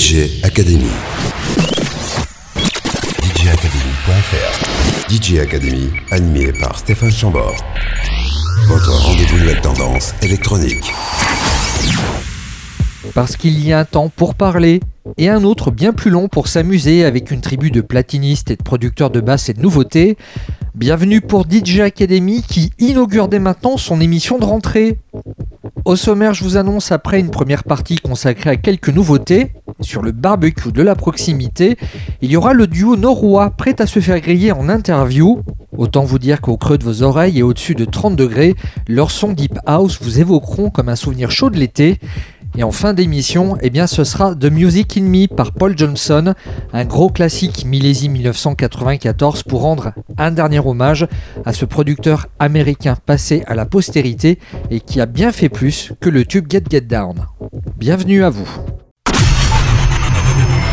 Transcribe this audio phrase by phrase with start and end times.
[0.00, 0.88] DJ Academy.
[3.22, 7.54] DJacademy.fr DJ Academy, animé par Stéphane Chambord.
[8.66, 10.90] Votre rendez-vous nouvelle tendance électronique.
[13.12, 14.80] Parce qu'il y a un temps pour parler
[15.18, 18.62] et un autre bien plus long pour s'amuser avec une tribu de platinistes et de
[18.62, 20.16] producteurs de basses et de nouveautés.
[20.74, 24.96] Bienvenue pour DJ Academy qui inaugure dès maintenant son émission de rentrée.
[25.86, 29.52] Au sommaire, je vous annonce après une première partie consacrée à quelques nouveautés.
[29.80, 31.78] Sur le barbecue de la proximité,
[32.20, 35.40] il y aura le duo norrois prêt à se faire griller en interview.
[35.76, 38.54] Autant vous dire qu'au creux de vos oreilles et au-dessus de 30 degrés,
[38.88, 41.98] leurs sons Deep House vous évoqueront comme un souvenir chaud de l'été.
[42.56, 46.34] Et en fin d'émission, eh bien, ce sera The Music in Me par Paul Johnson,
[46.72, 51.06] un gros classique millésime 1994 pour rendre un dernier hommage
[51.44, 54.38] à ce producteur américain passé à la postérité
[54.70, 57.26] et qui a bien fait plus que le tube Get Get Down.
[57.78, 58.48] Bienvenue à vous.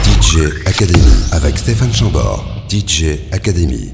[0.04, 2.44] DJ Academy avec Stéphane Chambord.
[2.70, 3.94] DJ Academy.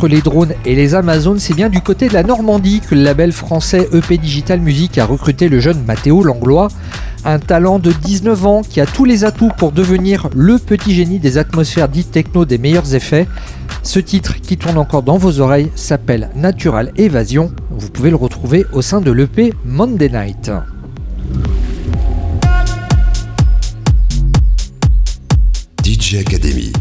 [0.00, 3.02] Entre les drones et les Amazones, c'est bien du côté de la Normandie que le
[3.02, 6.68] label français EP Digital Music a recruté le jeune Mathéo Langlois,
[7.26, 11.18] un talent de 19 ans qui a tous les atouts pour devenir le petit génie
[11.18, 13.28] des atmosphères dites techno des meilleurs effets.
[13.82, 17.52] Ce titre qui tourne encore dans vos oreilles s'appelle Natural Evasion.
[17.68, 20.50] Vous pouvez le retrouver au sein de l'EP Monday Night.
[25.84, 26.72] DJ Academy,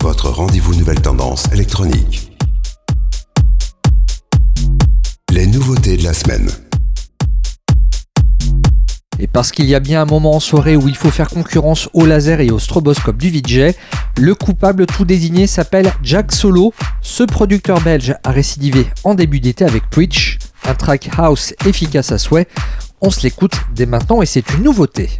[0.00, 2.27] votre rendez-vous nouvelle tendance électronique.
[5.30, 6.48] Les nouveautés de la semaine.
[9.18, 11.88] Et parce qu'il y a bien un moment en soirée où il faut faire concurrence
[11.92, 13.74] au laser et au stroboscope du VJ,
[14.16, 16.72] le coupable tout désigné s'appelle Jack Solo.
[17.02, 22.18] Ce producteur belge a récidivé en début d'été avec Preach, un track house efficace à
[22.18, 22.48] souhait.
[23.00, 25.10] On se l'écoute dès maintenant et c'est une nouveauté.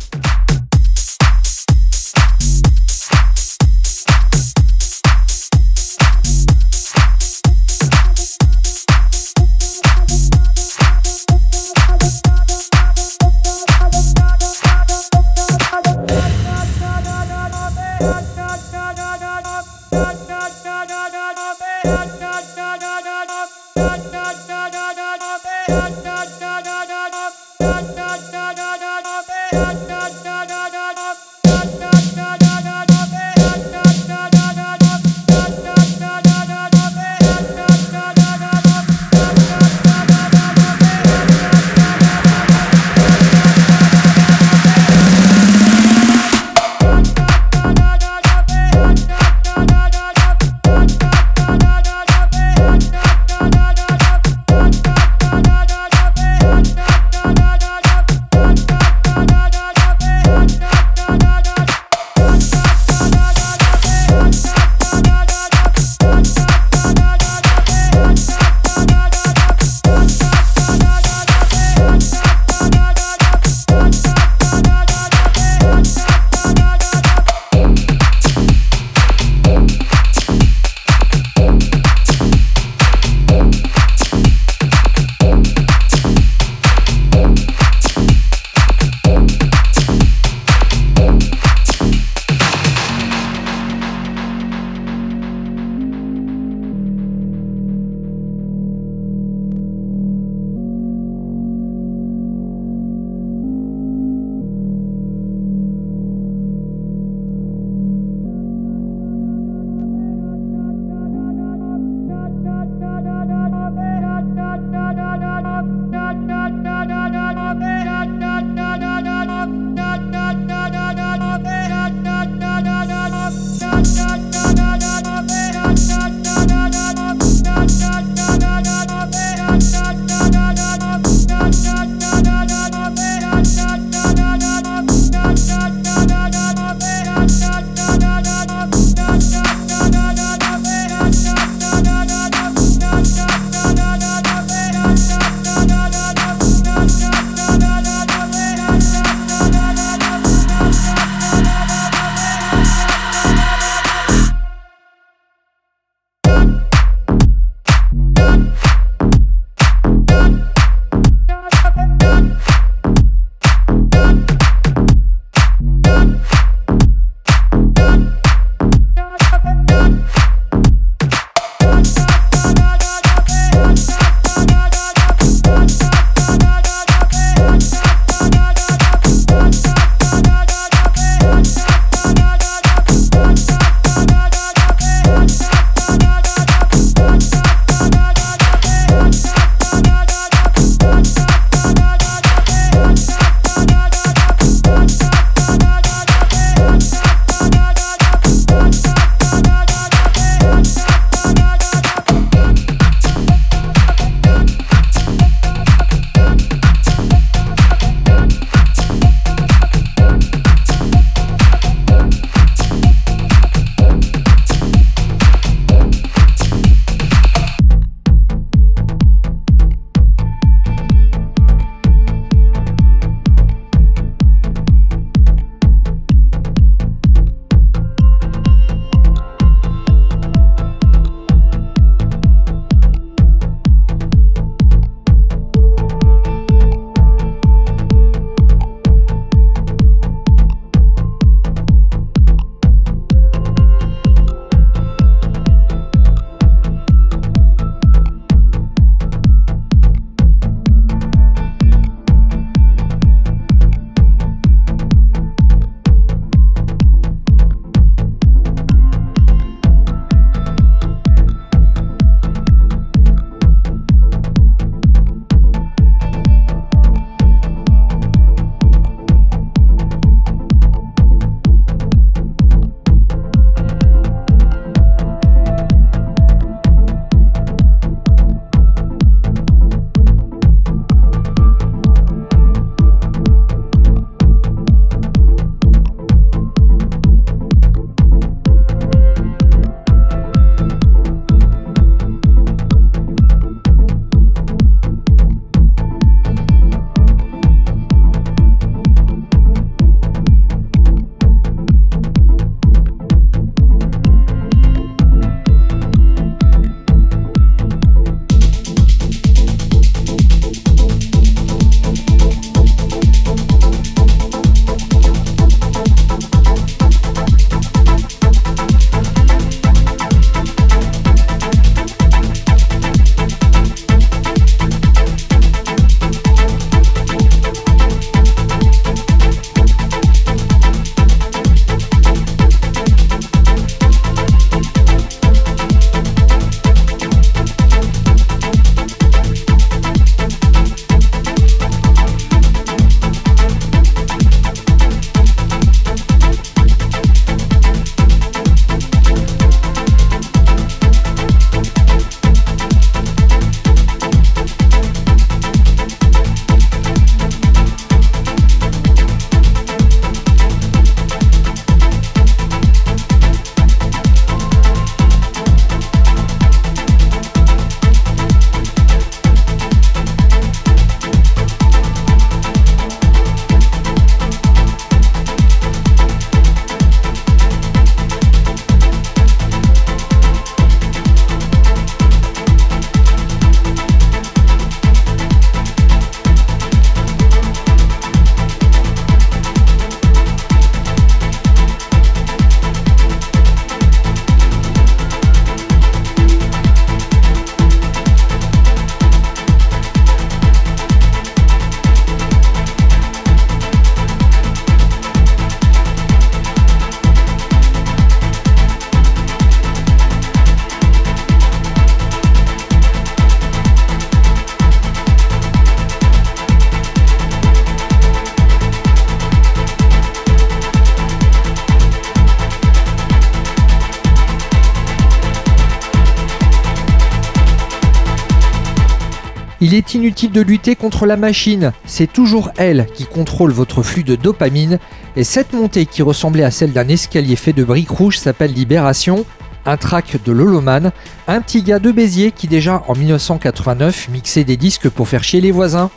[429.60, 434.04] Il est inutile de lutter contre la machine, c'est toujours elle qui contrôle votre flux
[434.04, 434.78] de dopamine,
[435.16, 439.24] et cette montée qui ressemblait à celle d'un escalier fait de briques rouges s'appelle Libération,
[439.66, 440.92] un track de Loloman,
[441.26, 445.40] un petit gars de Béziers qui déjà en 1989 mixait des disques pour faire chier
[445.40, 445.90] les voisins.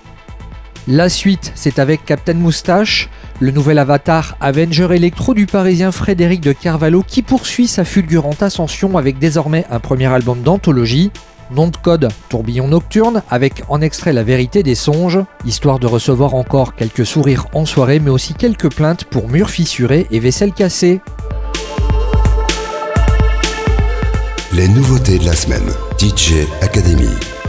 [0.87, 6.51] La suite, c'est avec Captain Moustache, le nouvel avatar Avenger Electro du parisien Frédéric de
[6.51, 11.11] Carvalho qui poursuit sa fulgurante ascension avec désormais un premier album d'anthologie,
[11.51, 16.33] nom de code Tourbillon Nocturne, avec en extrait La vérité des songes, histoire de recevoir
[16.35, 21.01] encore quelques sourires en soirée mais aussi quelques plaintes pour murs fissurés et vaisselle cassée.
[24.53, 25.71] Les nouveautés de la semaine.
[25.97, 27.40] DJ Academy.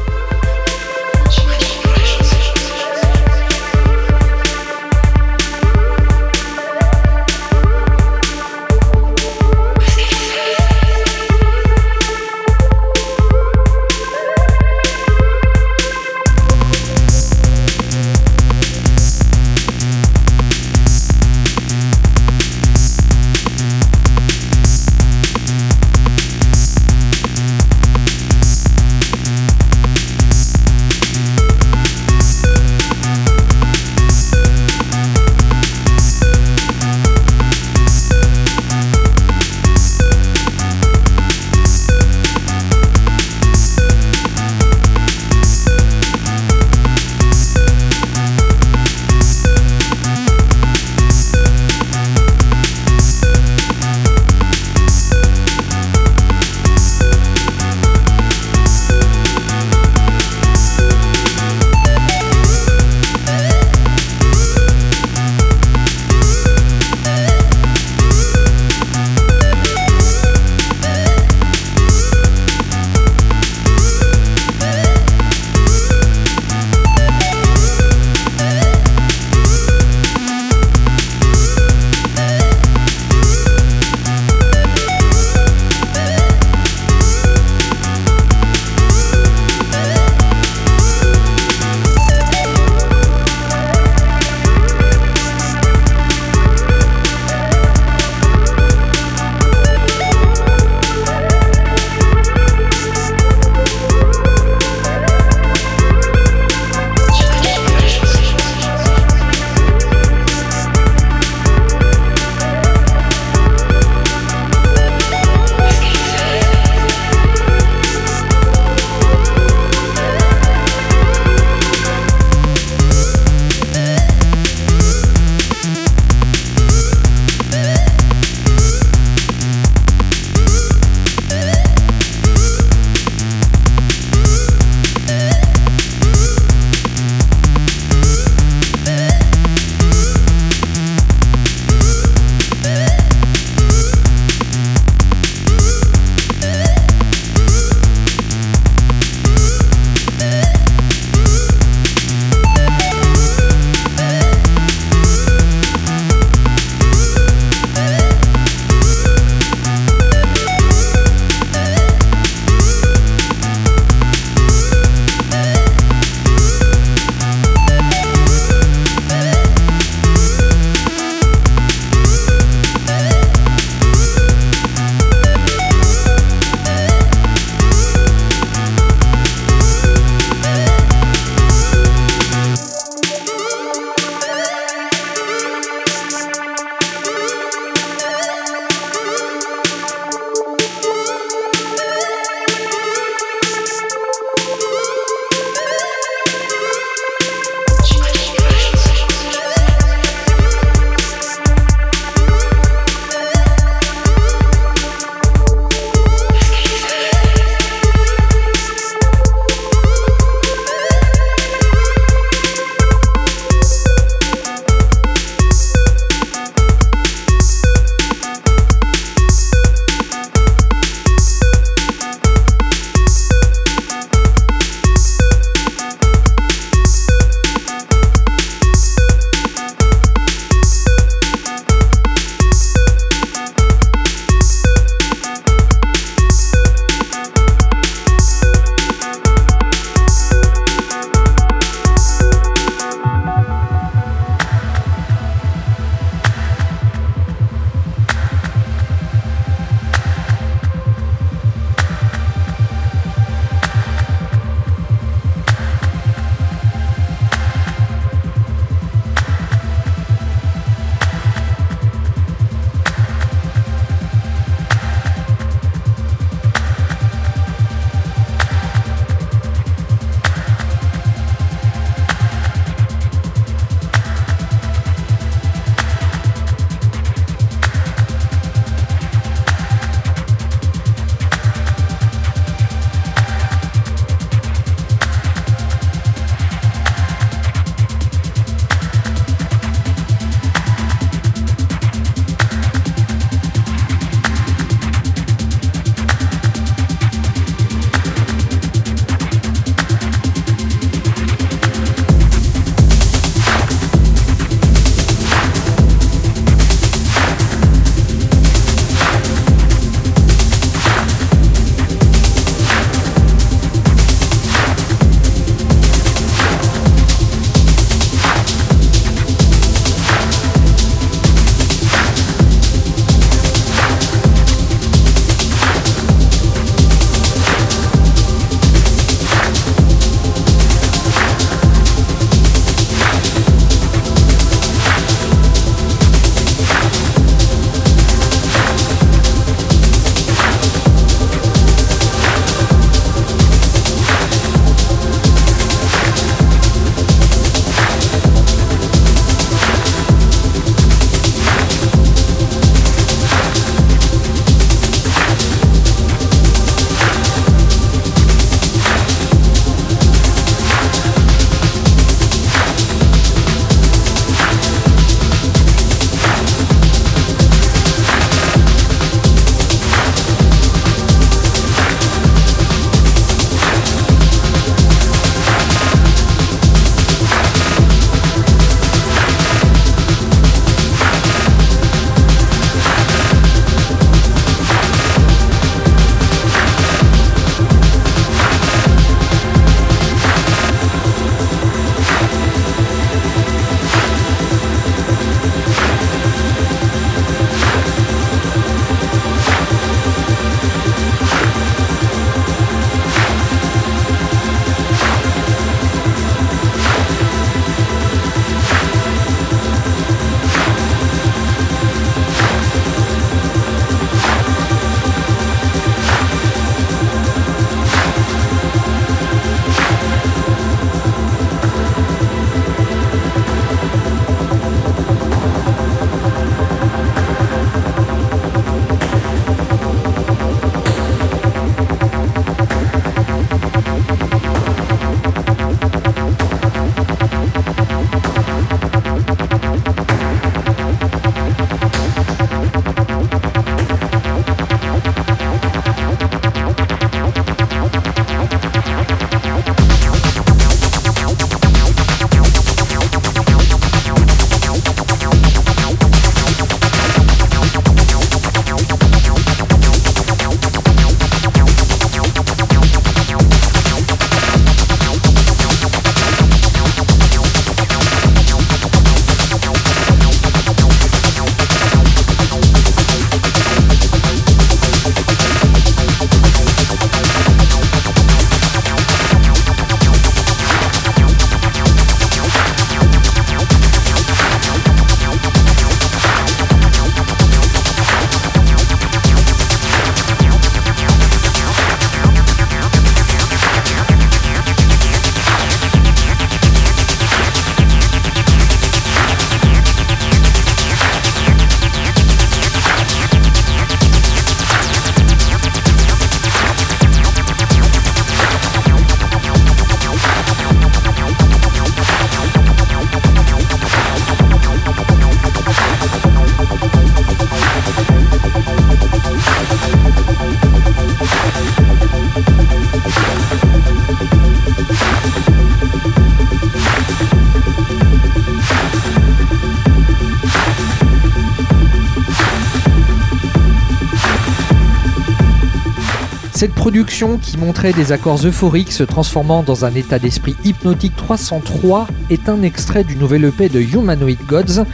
[537.62, 543.04] Montrait des accords euphoriques se transformant dans un état d'esprit hypnotique 303 est un extrait
[543.04, 544.84] du nouvel EP de Humanoid Gods,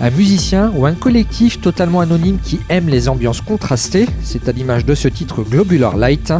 [0.00, 4.84] un musicien ou un collectif totalement anonyme qui aime les ambiances contrastées, c'est à l'image
[4.84, 6.32] de ce titre Globular Light.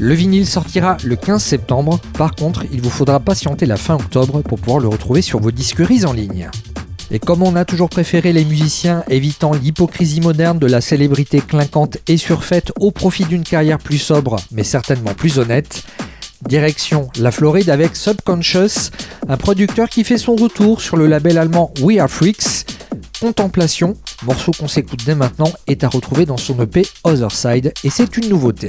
[0.00, 4.42] Le vinyle sortira le 15 septembre, par contre il vous faudra patienter la fin octobre
[4.42, 6.50] pour pouvoir le retrouver sur vos disqueries en ligne.
[7.12, 11.98] Et comme on a toujours préféré les musiciens évitant l'hypocrisie moderne de la célébrité clinquante
[12.08, 15.84] et surfaite au profit d'une carrière plus sobre mais certainement plus honnête,
[16.48, 18.90] Direction la Floride avec Subconscious,
[19.28, 22.66] un producteur qui fait son retour sur le label allemand We Are Freaks.
[23.20, 23.94] Contemplation,
[24.24, 28.16] morceau qu'on s'écoute dès maintenant, est à retrouver dans son EP Other Side et c'est
[28.16, 28.68] une nouveauté.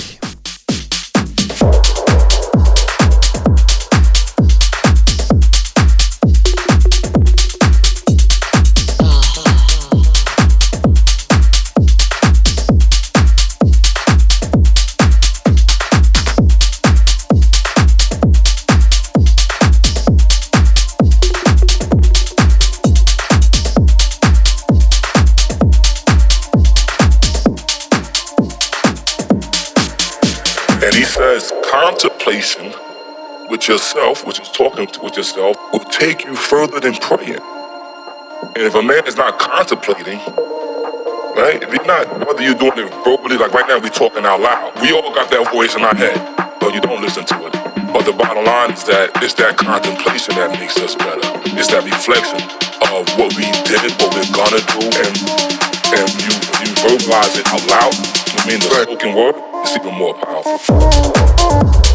[33.64, 37.40] With yourself, which is talking with yourself, will take you further than praying.
[37.40, 40.20] And if a man is not contemplating,
[41.40, 41.64] right?
[41.64, 44.82] If you're not, whether you're doing it verbally, like right now we're talking out loud,
[44.82, 46.20] we all got that voice in our head,
[46.60, 47.54] but you don't listen to it.
[47.94, 51.24] But the bottom line is that it's that contemplation that makes us better.
[51.56, 52.44] It's that reflection
[52.92, 55.16] of what we did, what we're gonna do, and
[55.96, 56.36] and you
[56.68, 57.96] you verbalize it out loud.
[57.96, 61.93] I mean the spoken word, it's even more powerful.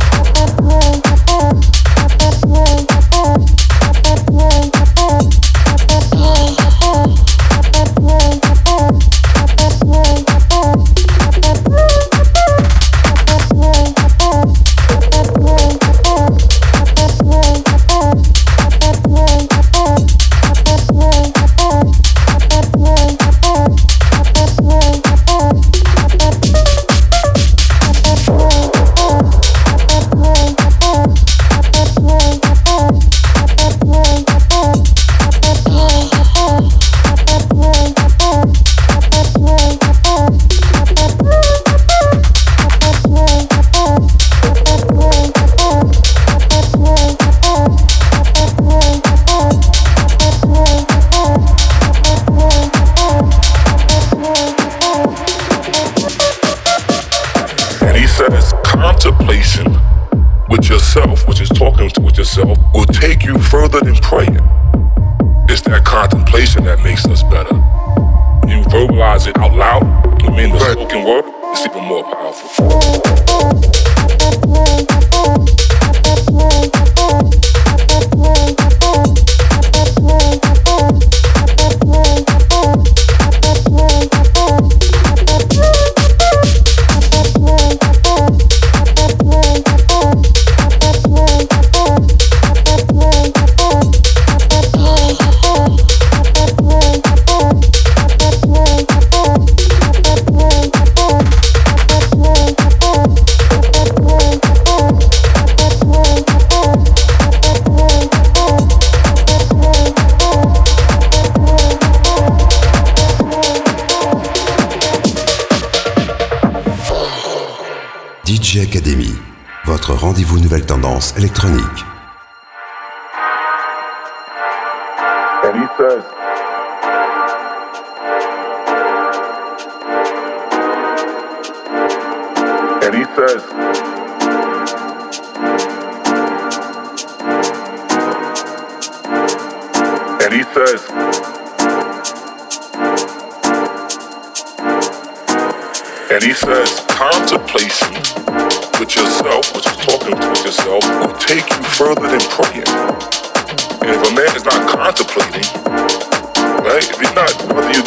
[125.81, 126.18] And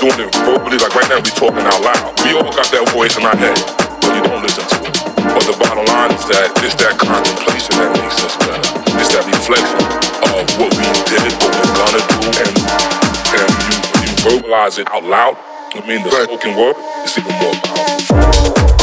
[0.02, 2.02] doing it verbally, like right now we're talking out loud.
[2.26, 3.54] We all got that voice in our head,
[4.02, 4.98] but you don't listen to it.
[5.30, 8.66] But the bottom line is that it's that contemplation that makes us better.
[8.98, 9.78] It's that reflection
[10.26, 12.50] of what we did, what we're gonna do, and
[13.30, 15.38] and you, you verbalize it out loud.
[15.78, 18.82] I mean, the spoken word is even more powerful.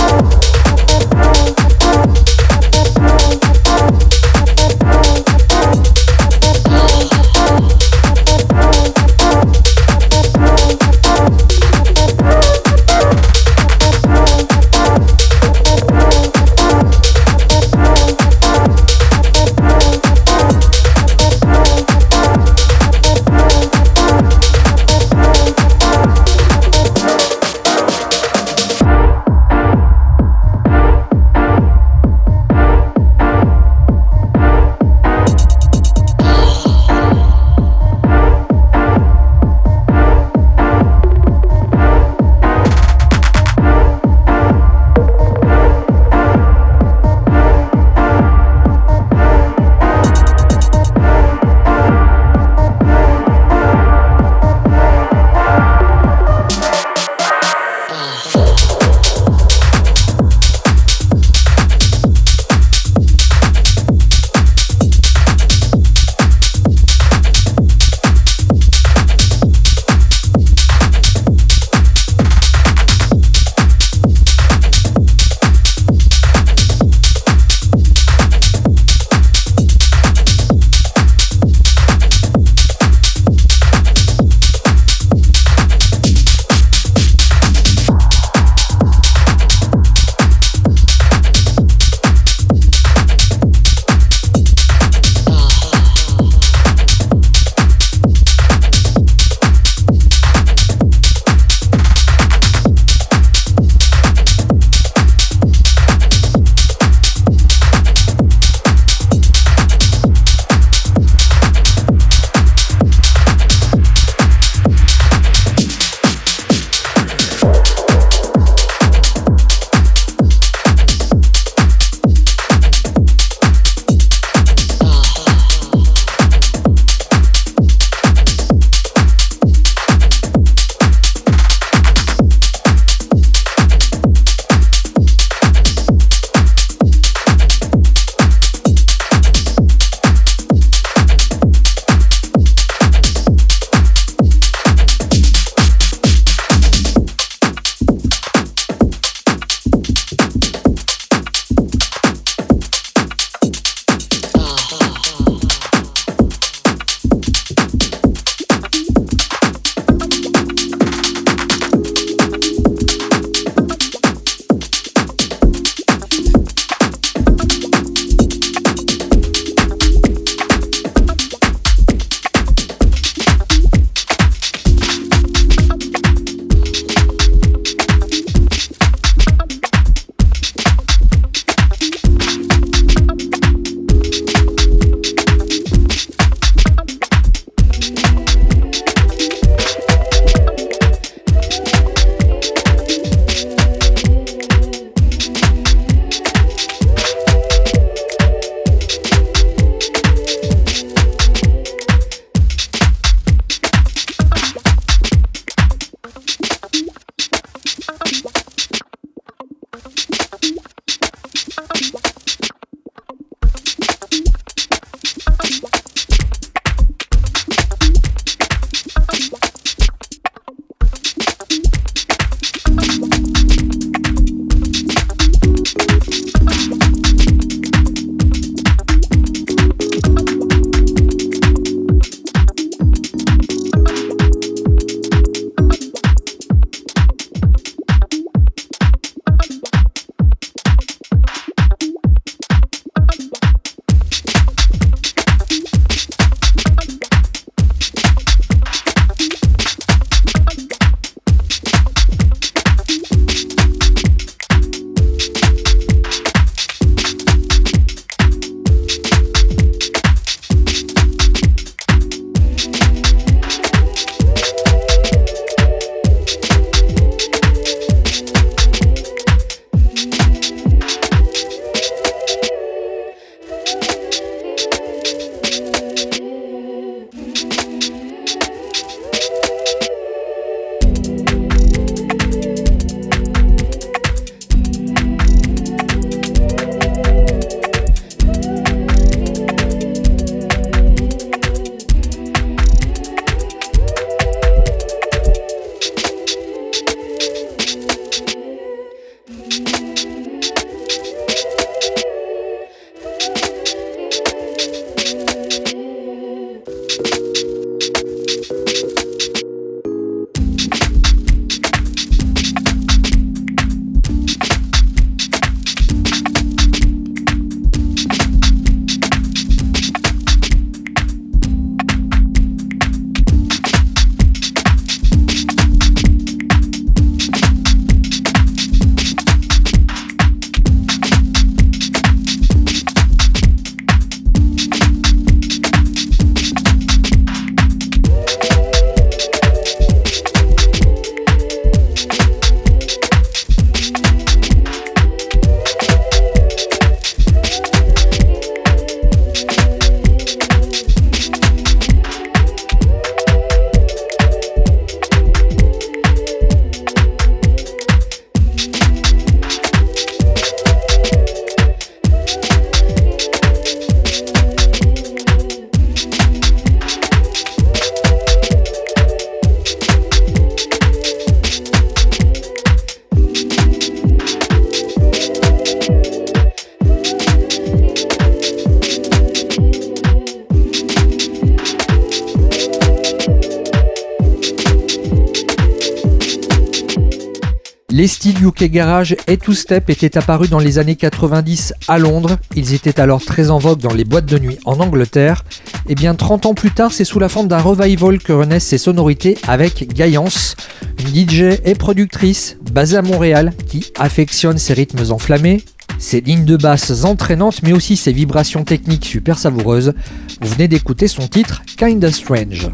[388.66, 392.36] Garage et Two Step étaient apparus dans les années 90 à Londres.
[392.56, 395.44] Ils étaient alors très en vogue dans les boîtes de nuit en Angleterre.
[395.86, 398.66] Et eh bien 30 ans plus tard, c'est sous la forme d'un revival que renaissent
[398.66, 400.56] ces sonorités avec Gaillance,
[400.98, 405.62] une DJ et productrice basée à Montréal qui affectionne ses rythmes enflammés,
[405.98, 409.94] ses lignes de basse entraînantes mais aussi ses vibrations techniques super savoureuses.
[410.40, 412.68] Vous venez d'écouter son titre Kinda Strange.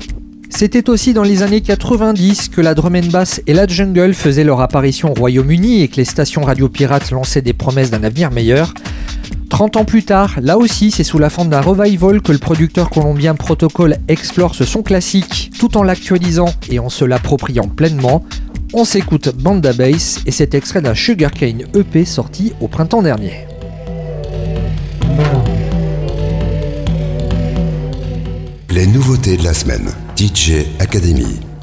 [0.57, 4.61] C'était aussi dans les années 90 que la drum bass et la jungle faisaient leur
[4.61, 8.72] apparition au Royaume-Uni et que les stations radio pirates lançaient des promesses d'un avenir meilleur.
[9.48, 12.88] 30 ans plus tard, là aussi c'est sous la forme d'un revival que le producteur
[12.88, 18.24] colombien Protocol explore ce son classique tout en l'actualisant et en se l'appropriant pleinement.
[18.74, 23.48] On s'écoute Banda Bass et cet extrait d'un Sugarcane EP sorti au printemps dernier.
[28.70, 29.90] Les nouveautés de la semaine.
[30.16, 31.53] DJ Academy.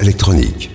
[0.00, 0.70] Électronique.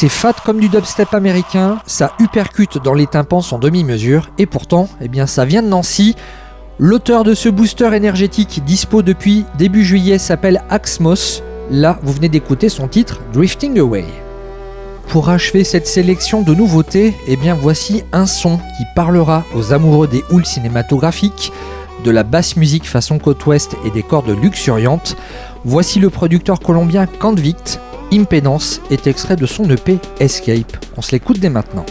[0.00, 4.88] C'est fat comme du dubstep américain, ça uppercute dans les tympans sans demi-mesure, et pourtant,
[5.00, 6.14] eh bien, ça vient de Nancy.
[6.78, 11.42] L'auteur de ce booster énergétique dispo depuis début juillet s'appelle Axmos.
[11.72, 14.04] Là, vous venez d'écouter son titre Drifting Away.
[15.08, 20.06] Pour achever cette sélection de nouveautés, eh bien voici un son qui parlera aux amoureux
[20.06, 21.52] des houles cinématographiques,
[22.04, 25.16] de la basse musique façon côte ouest et des cordes luxuriantes.
[25.64, 27.80] Voici le producteur colombien Convict
[28.10, 30.78] Impedance est extrait de son EP Escape.
[30.96, 31.84] On se l'écoute dès maintenant.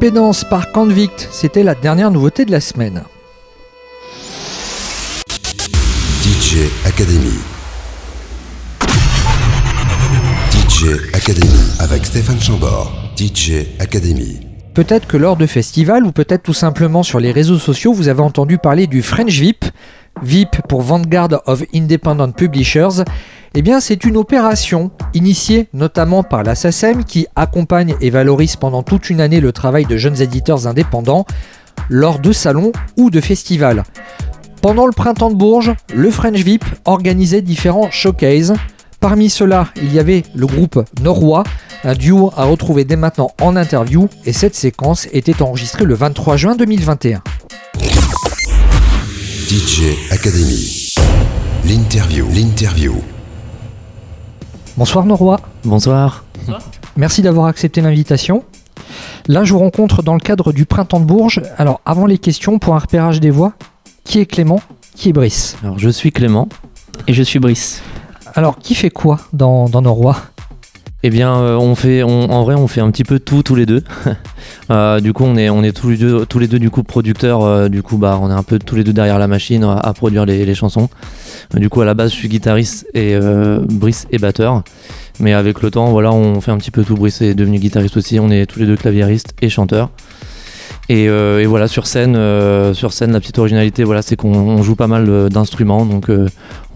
[0.00, 3.02] Impedance par Convict, c'était la dernière nouveauté de la semaine.
[6.22, 7.34] DJ Academy.
[10.52, 11.48] DJ Academy
[11.80, 12.92] avec Stéphane Chambord.
[13.16, 14.38] DJ Academy.
[14.78, 18.22] Peut-être que lors de festivals ou peut-être tout simplement sur les réseaux sociaux, vous avez
[18.22, 19.64] entendu parler du French VIP.
[20.22, 23.02] VIP pour Vanguard of Independent Publishers.
[23.56, 28.84] Eh bien, c'est une opération initiée notamment par la SACEM qui accompagne et valorise pendant
[28.84, 31.26] toute une année le travail de jeunes éditeurs indépendants
[31.88, 33.82] lors de salons ou de festivals.
[34.62, 38.54] Pendant le printemps de Bourges, le French VIP organisait différents showcases.
[39.00, 41.42] Parmi ceux-là, il y avait le groupe Norrois,
[41.84, 46.36] un duo à retrouver dès maintenant en interview, et cette séquence était enregistrée le 23
[46.36, 47.22] juin 2021.
[49.48, 50.94] DJ Academy.
[51.64, 52.26] L'interview.
[52.32, 52.94] L'interview.
[54.76, 55.40] Bonsoir Norrois.
[55.64, 56.24] Bonsoir.
[56.96, 58.44] Merci d'avoir accepté l'invitation.
[59.26, 61.42] Là, je vous rencontre dans le cadre du Printemps de Bourges.
[61.58, 63.52] Alors, avant les questions, pour un repérage des voix,
[64.04, 64.60] qui est Clément
[64.94, 65.56] Qui est Brice?
[65.62, 66.48] Alors, je suis Clément.
[67.06, 67.82] Et je suis Brice.
[68.34, 70.16] Alors, qui fait quoi dans, dans Norrois
[71.04, 73.66] Eh bien, euh, on fait, en vrai, on fait un petit peu tout tous les
[73.66, 73.82] deux.
[74.70, 77.42] Euh, du coup, on est, tous les deux, tous les deux du coup producteurs.
[77.42, 79.94] euh, du coup, bah, on est un peu tous les deux derrière la machine à,
[79.94, 80.90] produire les, chansons.
[81.54, 83.18] Du coup, à la base, je suis guitariste et
[83.70, 84.62] Brice est batteur.
[85.20, 86.96] Mais avec le temps, voilà, on fait un petit peu tout.
[86.96, 88.20] Brice est devenu guitariste aussi.
[88.20, 89.88] On est tous les deux claviéristes et chanteurs.
[90.90, 91.08] Et,
[91.46, 92.14] voilà, sur scène,
[92.74, 96.10] sur scène, la petite originalité, voilà, c'est qu'on on joue pas mal d'instruments, donc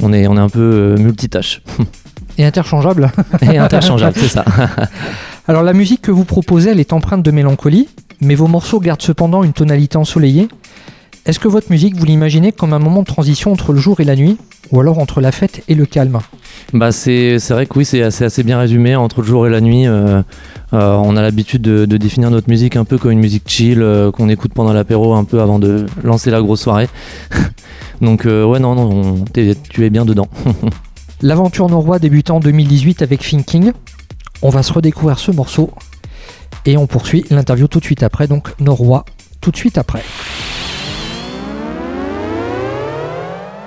[0.02, 1.60] on est, on est un peu multitâche
[2.38, 3.10] Et interchangeable
[3.42, 4.44] et interchangeable, c'est ça.
[5.48, 7.88] Alors, la musique que vous proposez, elle est empreinte de mélancolie,
[8.20, 10.48] mais vos morceaux gardent cependant une tonalité ensoleillée.
[11.26, 14.04] Est-ce que votre musique, vous l'imaginez comme un moment de transition entre le jour et
[14.04, 14.38] la nuit,
[14.72, 16.18] ou alors entre la fête et le calme?
[16.72, 19.50] Bah c'est c'est vrai que oui, c'est assez, assez bien résumé entre le jour et
[19.50, 19.86] la nuit.
[19.86, 20.22] euh,
[20.72, 23.82] euh, on a l'habitude de, de définir notre musique un peu comme une musique chill
[23.82, 26.88] euh, qu'on écoute pendant l'apéro un peu avant de lancer la grosse soirée.
[28.00, 30.26] Donc ouais non non, on- tu es bien dedans.
[31.22, 33.72] L'aventure norrois débutant en 2018 avec Thinking.
[34.42, 35.70] On va se redécouvrir ce morceau
[36.66, 38.26] et on poursuit l'interview tout de suite après.
[38.26, 39.04] Donc norrois
[39.40, 40.02] tout de suite après.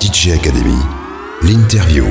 [0.02, 0.76] DJ Academy.
[1.44, 2.06] L'interview.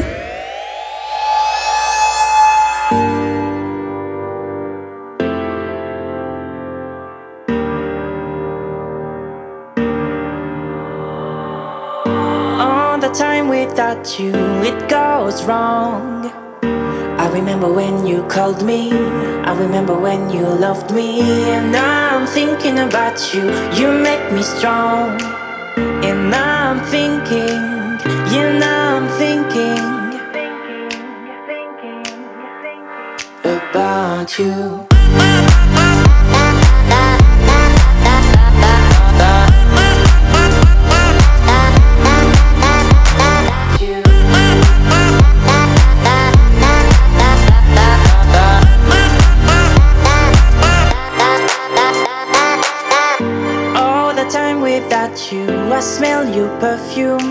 [13.66, 16.30] Without you, it goes wrong.
[17.24, 21.20] I remember when you called me, I remember when you loved me,
[21.54, 23.44] and now I'm thinking about you.
[23.78, 25.20] You make me strong,
[26.08, 27.60] and now I'm thinking,
[28.32, 29.84] yeah, now I'm thinking
[33.44, 34.93] about you.
[56.64, 57.23] Perfume.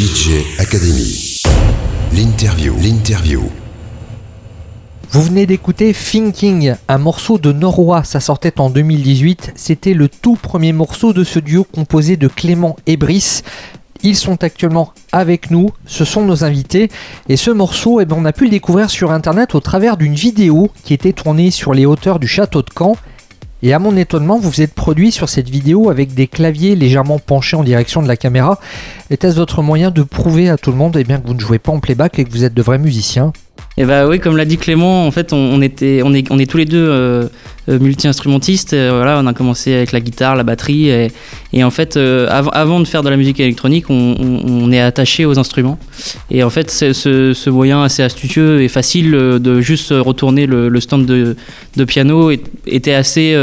[0.00, 1.36] DJ Academy.
[2.14, 2.74] L'interview.
[2.82, 3.42] L'interview.
[5.10, 10.36] Vous venez d'écouter Thinking, un morceau de Norwa, ça sortait en 2018, c'était le tout
[10.36, 13.42] premier morceau de ce duo composé de Clément et Brice.
[14.02, 16.88] Ils sont actuellement avec nous, ce sont nos invités,
[17.28, 20.14] et ce morceau, eh ben, on a pu le découvrir sur internet au travers d'une
[20.14, 22.96] vidéo qui était tournée sur les hauteurs du château de Caen,
[23.62, 27.18] et à mon étonnement, vous vous êtes produit sur cette vidéo avec des claviers légèrement
[27.18, 28.58] penchés en direction de la caméra.
[29.10, 31.58] Était-ce votre moyen de prouver à tout le monde eh bien, que vous ne jouez
[31.58, 33.32] pas en playback et que vous êtes de vrais musiciens?
[33.80, 36.44] Et bah oui, comme l'a dit Clément, en fait, on, était, on est, on est
[36.44, 37.24] tous les deux euh,
[37.70, 38.74] euh, multi-instrumentistes.
[38.74, 42.80] Euh, voilà, on a commencé avec la guitare, la batterie, et, en fait, av- avant
[42.80, 45.78] de faire de la musique électronique, on, est attaché aux instruments.
[46.30, 51.06] Et en fait, ce, ce moyen assez astucieux et facile de juste retourner le, stand
[51.06, 52.30] de, piano
[52.66, 53.34] était assez,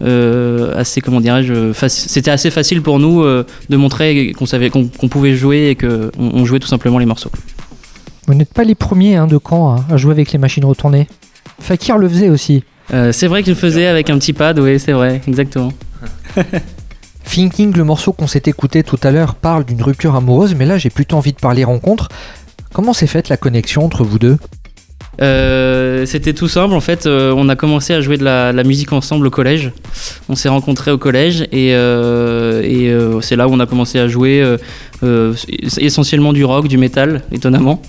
[0.00, 5.34] assez comment dirais-je, c'était assez facile pour nous de montrer qu'on savait qu'on qu'on pouvait
[5.34, 7.32] jouer et qu'on on jouait tout simplement les morceaux.
[8.26, 11.08] Vous n'êtes pas les premiers hein, de Caen hein, à jouer avec les machines retournées.
[11.60, 12.64] Fakir le faisait aussi.
[12.92, 15.72] Euh, c'est vrai que je le faisais avec un petit pad, oui, c'est vrai, exactement.
[17.24, 20.78] Thinking, le morceau qu'on s'est écouté tout à l'heure, parle d'une rupture amoureuse, mais là
[20.78, 22.08] j'ai plutôt envie de parler rencontre.
[22.72, 24.38] Comment s'est faite la connexion entre vous deux?
[25.22, 28.92] Euh, C'était tout simple, en fait, euh, on a commencé à jouer de la, musique
[28.92, 29.72] ensemble au collège.
[30.28, 34.44] On s'est rencontrés au collège et, euh, c'est là où on a commencé à jouer
[35.78, 37.80] essentiellement du rock, du métal, étonnamment.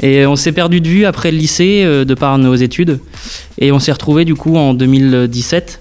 [0.00, 2.98] Et on s'est perdu de vue après le lycée de par nos études
[3.58, 5.78] et on s'est retrouvés du coup en 2017.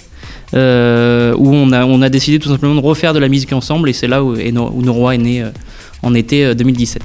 [0.54, 1.72] euh, où on
[2.02, 4.52] a, décidé tout simplement de refaire de la musique ensemble et c'est là où, est
[5.18, 5.46] né
[6.04, 7.02] en été euh, 2017.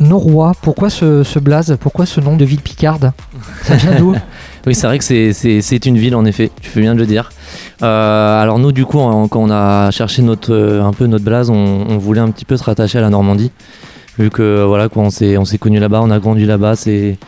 [0.00, 1.76] Norrois, pourquoi ce, ce blaze?
[1.80, 3.12] Pourquoi ce nom de ville picarde?
[3.62, 4.14] Ça vient d'où?
[4.66, 7.30] Oui, c'est vrai que c'est- une ville en effet, tu fais bien de le dire.
[7.82, 11.50] Euh, alors nous, du coup, quand on a cherché notre, euh, un peu notre blase,
[11.50, 13.50] on, voulait un petit peu se rattacher à la Normandie.
[14.18, 16.76] Vu que euh, voilà, quoi, on s'est on s'est connus là-bas, on a grandi là-bas,
[16.76, 17.18] c'est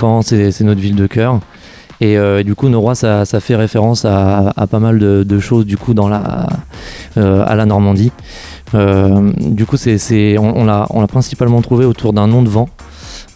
[0.00, 1.40] Caen, c'est notre ville de cœur.
[2.00, 5.76] Et du coup, Norrois, ça, ça fait référence à, à pas mal de, choses du
[5.76, 6.46] coup dans la,
[7.16, 8.12] à la Normandie.
[8.74, 12.68] Euh, du coup, on, l'a principalement trouvé autour d'un nom de vent.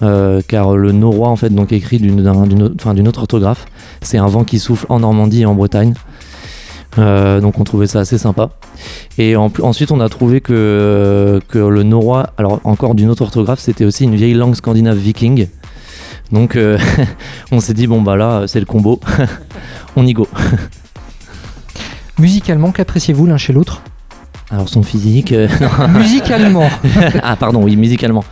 [0.02, 3.66] Euh, car le norrois en fait donc écrit d'une d'un- d'une autre, orthographe.
[4.00, 5.94] C'est un vent qui souffle en Normandie et en Bretagne.
[6.98, 8.50] Euh, donc on trouvait ça assez sympa.
[9.16, 14.04] Et ensuite on a trouvé que, le norrois alors encore d'une autre orthographe c'était aussi
[14.04, 15.46] une vieille langue scandinave viking.
[16.32, 16.58] Donc
[17.52, 18.98] on s'est dit bon bah là c'est le combo.
[19.96, 20.26] On y go.
[22.18, 23.82] Musicalement, qu'appréciez-vous l'un chez l'autre?
[24.52, 25.48] Alors son physique euh,
[25.98, 26.68] Musicalement
[27.22, 28.24] ah pardon, oui, musicalement.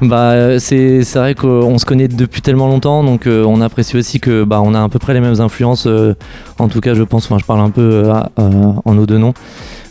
[0.00, 3.96] Bah euh, c'est c'est vrai qu'on se connaît depuis tellement longtemps, donc euh, on apprécie
[3.96, 5.86] aussi que bah on a à peu près les mêmes influences.
[5.86, 6.14] euh,
[6.58, 7.26] en tout cas, je pense.
[7.26, 9.34] Enfin, je parle un peu en nos deux noms.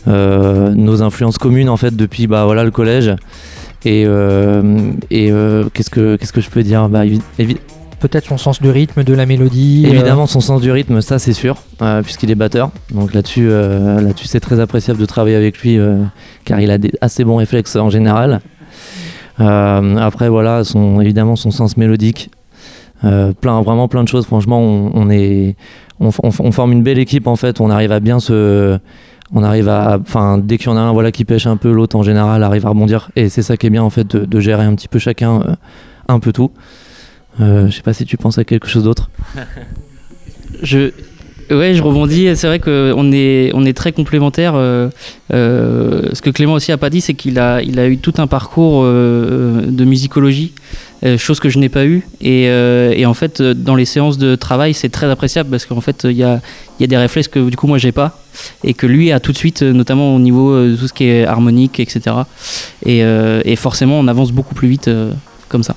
[0.06, 3.14] Nos influences communes en fait depuis bah voilà le collège.
[3.86, 5.30] Et, euh, et
[5.72, 6.88] qu'est-ce que qu'est-ce que je peux dire?
[6.88, 7.04] Bah
[8.04, 9.84] Peut-être son sens du rythme, de la mélodie.
[9.86, 12.70] euh, Évidemment, son sens du rythme, ça c'est sûr, euh, puisqu'il est batteur.
[12.90, 15.78] Donc là-dessus, euh, là-dessus, c'est très appréciable de travailler avec lui,
[16.44, 18.42] car il a des assez bons réflexes en général.
[19.38, 22.28] Après, voilà, son, évidemment, son sens mélodique,
[23.00, 24.26] plein, vraiment plein de choses.
[24.26, 25.56] Franchement, on, est,
[25.98, 27.58] on, forme une belle équipe en fait.
[27.58, 28.78] On arrive à bien se,
[29.32, 31.72] on arrive à, enfin, dès qu'il y en a un, voilà, qui pêche un peu,
[31.72, 33.08] l'autre en général arrive à rebondir.
[33.16, 35.56] Et c'est ça qui est bien en fait, de, gérer un petit peu chacun,
[36.06, 36.50] un peu tout.
[37.40, 39.10] Euh, je sais pas si tu penses à quelque chose d'autre.
[40.62, 40.92] Je,
[41.50, 42.28] ouais, je rebondis.
[42.36, 44.54] C'est vrai qu'on est, on est très complémentaires.
[44.54, 44.88] euh,
[45.32, 48.14] euh, ce que Clément aussi a pas dit, c'est qu'il a, il a eu tout
[48.18, 50.52] un parcours euh, de musicologie,
[51.18, 52.06] chose que je n'ai pas eu.
[52.22, 56.04] Et, et en fait, dans les séances de travail, c'est très appréciable parce qu'en fait,
[56.04, 56.40] il y a,
[56.80, 58.18] y a des réflexes que du coup moi j'ai pas
[58.62, 61.26] et que lui a tout de suite, notamment au niveau de tout ce qui est
[61.26, 62.16] harmonique, etc.
[62.86, 64.88] Et, et forcément, on avance beaucoup plus vite
[65.50, 65.76] comme ça.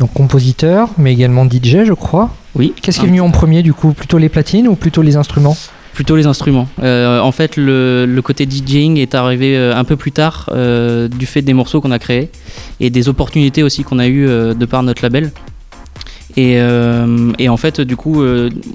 [0.00, 2.30] Donc compositeur, mais également DJ, je crois.
[2.54, 2.74] Oui.
[2.80, 3.92] Qu'est-ce qui est venu en premier du coup?
[3.92, 5.56] Plutôt les platines ou plutôt les instruments?
[5.94, 6.68] Plutôt les instruments.
[6.82, 11.08] Euh, en fait, le, le côté DJing est arrivé euh, un peu plus tard euh,
[11.08, 12.30] du fait des morceaux qu'on a créés
[12.80, 15.32] et des opportunités aussi qu'on a eues euh, de par notre label.
[16.38, 16.58] Et,
[17.38, 18.22] et en fait, du coup,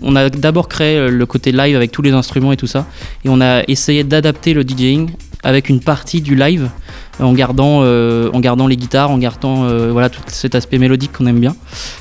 [0.02, 2.88] on a d'abord créé le côté live avec tous les instruments et tout ça.
[3.24, 5.12] Et on a essayé d'adapter le DJing
[5.44, 6.72] avec une partie du live
[7.20, 11.12] en gardant, euh, en gardant les guitares, en gardant euh, voilà, tout cet aspect mélodique
[11.12, 11.56] qu'on aime bien,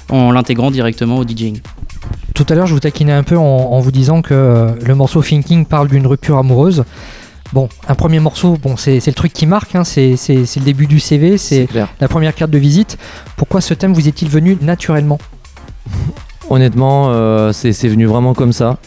[0.09, 1.61] en l'intégrant directement au DJing.
[2.35, 4.95] Tout à l'heure, je vous taquinais un peu en, en vous disant que euh, le
[4.95, 6.85] morceau Thinking parle d'une rupture amoureuse.
[7.53, 10.61] Bon, un premier morceau, bon, c'est c'est le truc qui marque, hein, c'est c'est- c'est
[10.61, 11.67] le début du CV, c'est
[12.01, 12.97] la première carte de visite.
[13.37, 15.19] Pourquoi ce thème vous est-il venu naturellement?
[16.49, 18.79] Honnêtement, euh, c'est c'est venu vraiment comme ça.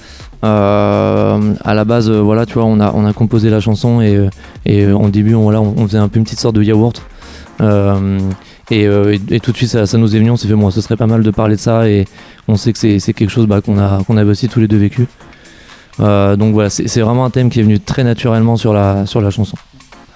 [0.43, 4.01] Euh, à la base, euh, voilà, tu vois, on a, on a composé la chanson
[4.01, 4.29] et, euh,
[4.65, 7.01] et en début, on, voilà, on, faisait un peu une petite sorte de yaourt.
[7.61, 8.19] Euh,
[8.71, 10.69] et, et- et tout de suite, ça, ça nous est venu, on s'est fait, bon,
[10.71, 11.87] ce serait pas mal de parler de ça.
[11.87, 12.05] Et
[12.47, 14.67] on sait que c'est c'est quelque chose bah, qu'on a qu'on avait aussi tous les
[14.67, 15.07] deux vécu.
[15.99, 19.05] Euh, donc voilà, c'est c'est vraiment un thème qui est venu très naturellement sur la
[19.05, 19.55] sur la chanson.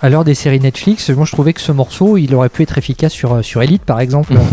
[0.02, 2.78] À l'heure des séries Netflix, moi je trouvais que ce morceau, il aurait pu être
[2.78, 4.34] efficace sur, sur Elite par exemple.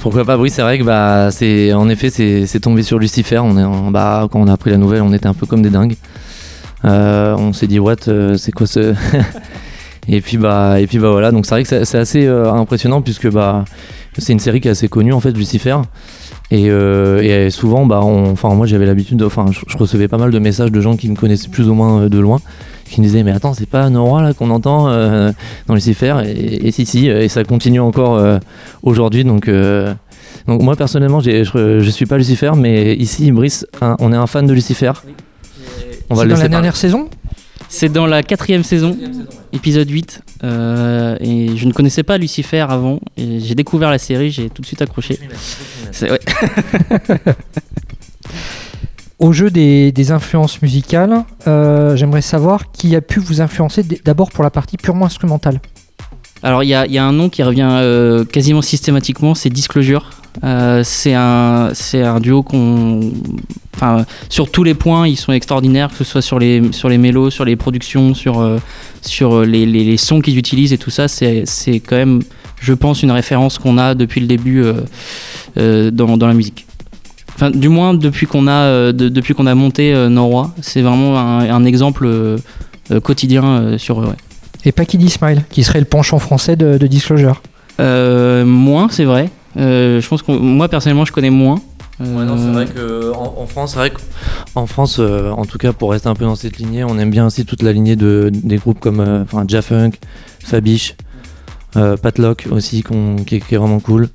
[0.00, 3.38] Pourquoi pas Oui, c'est vrai que bah c'est en effet c'est tombé sur Lucifer.
[3.38, 5.62] On est en- bah quand on a appris la nouvelle, on était un peu comme
[5.62, 5.96] des dingues.
[6.86, 8.94] Euh, on s'est dit what, euh, c'est quoi ce
[10.08, 11.30] Et puis bah et puis bah voilà.
[11.32, 13.64] Donc c'est vrai que c'est assez euh, impressionnant puisque bah
[14.16, 15.76] c'est une série qui est assez connue en fait Lucifer.
[16.50, 16.68] Et,
[17.50, 20.80] souvent bah moi j'avais l'habitude, de- enfin je, je recevais pas mal de messages de
[20.80, 22.40] gens qui me connaissaient plus ou moins de loin,
[22.90, 25.32] qui me disaient mais attends c'est pas Nora là qu'on entend euh,
[25.66, 28.38] dans Lucifer et, et si si et ça continue encore euh,
[28.82, 29.94] aujourd'hui donc euh,
[30.48, 31.44] donc moi personnellement je,
[31.80, 34.92] je suis pas Lucifer mais ici Brice un- on est un fan de Lucifer
[36.08, 37.08] on va C'est le dans la dernière saison?
[37.72, 38.96] C'est dans la quatrième saison,
[39.52, 40.22] épisode 8.
[40.42, 42.98] euh, et je ne connaissais pas Lucifer avant.
[43.16, 45.20] Et j'ai découvert la série, j'ai tout de suite accroché.
[45.92, 46.18] C'est- ouais.
[49.20, 54.42] Au jeu des, influences musicales, euh, j'aimerais savoir qui a pu vous influencer d'abord pour
[54.42, 55.60] la partie purement instrumentale.
[56.42, 60.08] Alors il y a, un nom qui revient euh, quasiment systématiquement, c'est Disclosure.
[60.42, 61.70] Euh, c'est un,
[62.20, 63.12] duo qu'on,
[63.76, 66.96] enfin, sur tous les points, ils sont extraordinaires, que ce soit sur les, sur les
[66.96, 68.58] mélos, sur les productions, sur,
[69.02, 71.08] sur les, sons qu'ils utilisent et tout ça.
[71.08, 71.44] C'est,
[71.86, 72.22] quand même,
[72.58, 74.64] je pense, une référence qu'on a depuis le début
[75.56, 76.64] dans, dans la musique.
[77.40, 80.82] Enfin, du moins depuis qu'on a, euh, de- depuis qu'on a monté euh, Norrois, c'est
[80.82, 82.36] vraiment un, un exemple euh,
[82.90, 84.04] euh, quotidien euh, sur eux.
[84.08, 84.16] ouais.
[84.66, 87.40] Et pas Kid Smile, qui serait le penchant français de, de Disclosure.
[87.80, 89.30] Euh, moins, c'est vrai.
[89.56, 91.60] Euh, je pense que moi personnellement, je connais moins.
[92.02, 96.14] Euh, que en, France, c'est vrai qu'en France, euh, en tout cas pour rester un
[96.14, 99.00] peu dans cette lignée, on aime bien aussi toute la lignée de, des groupes comme
[99.00, 99.98] euh, enfin Jafunk,
[100.44, 100.94] Fabiche,
[101.76, 102.82] euh, Patlock aussi
[103.26, 104.08] qui, est, qui est vraiment cool,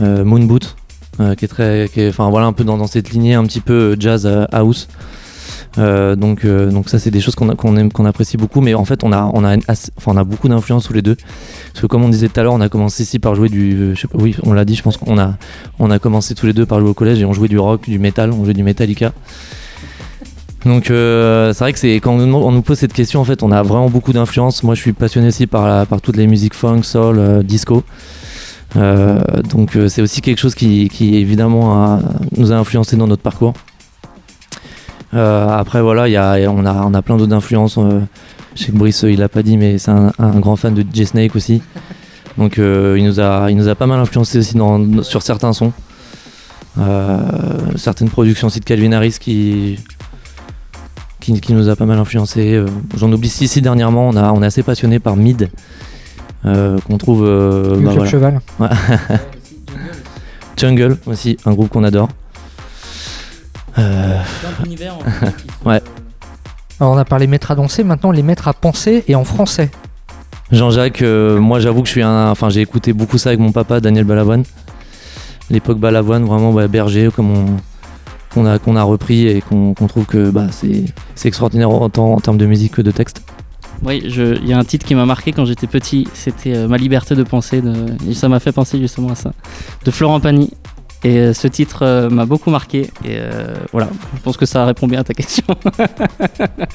[0.00, 0.76] euh, Moonboot
[1.20, 3.72] euh, qui est très, enfin voilà un peu dans, dans cette lignée un petit peu
[3.92, 4.88] euh, jazz euh, house.
[5.76, 9.04] Donc, donc ça c'est des choses qu'on qu'on aime, qu'on apprécie beaucoup, mais en fait
[9.04, 11.14] on a, on a, enfin, on a beaucoup d'influence tous les deux.
[11.14, 13.94] Parce que comme on disait tout à l'heure, on a commencé ici par jouer du,
[13.94, 15.36] je sais pas, oui on l'a dit, je pense qu'on a,
[15.78, 17.88] on a commencé tous les deux par jouer au collège et on jouait du rock,
[17.88, 19.12] du métal, on jouait du Metallica.
[20.64, 23.62] Donc c'est vrai que c'est quand on nous, pose cette question en fait on a
[23.62, 24.64] vraiment beaucoup d'influence.
[24.64, 27.84] Moi je suis passionné aussi par, la- par toutes les musiques funk, soul, disco.
[28.76, 32.00] Euh, donc euh, c'est aussi quelque chose qui, évidemment
[32.36, 33.54] nous a influencé dans notre parcours.
[35.12, 36.04] Euh, après voilà
[36.50, 37.78] on, a, on a plein d'autres influences.
[38.54, 41.06] je sais que Brice il l'a pas dit mais c'est un, grand fan de DJ
[41.06, 41.62] Snake aussi.
[42.38, 45.72] Donc il, nous a, il nous a pas mal influencé aussi dans, sur certains sons.
[47.76, 49.78] Certaines productions aussi de Calvin Harris qui,
[51.18, 52.64] qui, nous a pas mal influencé.
[52.96, 55.50] J'en oublie si dernièrement on, a, on est assez passionné par Mid.
[56.46, 58.10] Euh, qu'on trouve euh, Le bah, Club voilà.
[58.10, 58.40] Cheval.
[60.56, 62.08] Jungle aussi un groupe qu'on adore
[63.78, 64.18] Euh,
[65.64, 65.80] Ouais.
[66.80, 69.70] Alors on a parlé mettre à danser, maintenant les mettre à penser et en français.
[70.50, 72.30] Jean-Jacques, euh, moi j'avoue que je suis un.
[72.30, 74.44] Enfin, j'ai écouté beaucoup ça avec mon papa, Daniel Balavoine.
[75.50, 77.56] L'époque Balavoine, vraiment bah, berger, comme on
[78.32, 80.84] qu'on a, qu'on a repris et qu'on trouve que bah, c'est
[81.14, 83.22] c'est extraordinaire autant en termes de musique que de texte.
[83.82, 86.76] Oui, il y a un titre qui m'a marqué quand j'étais petit, c'était euh, Ma
[86.76, 87.62] liberté de penser,
[88.08, 89.32] et ça m'a fait penser justement à ça,
[89.84, 90.50] de Florent Pagny.
[91.02, 93.18] Et euh, ce titre euh, m'a beaucoup marqué, et
[93.72, 95.44] voilà, je pense que ça répond bien à ta question.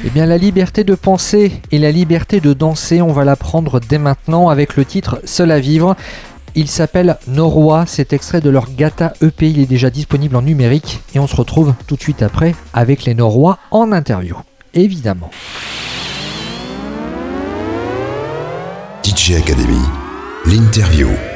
[0.03, 3.97] Eh bien la liberté de penser et la liberté de danser, on va l'apprendre dès
[3.97, 5.95] maintenant avec le titre Seul à vivre.
[6.53, 11.01] Il s'appelle Norrois, c'est extrait de leur Gata EP, il est déjà disponible en numérique
[11.13, 14.37] et on se retrouve tout de suite après avec les Norrois en interview.
[14.73, 15.29] Évidemment.
[19.15, 19.79] DJ Academy,
[20.45, 21.34] l'interview.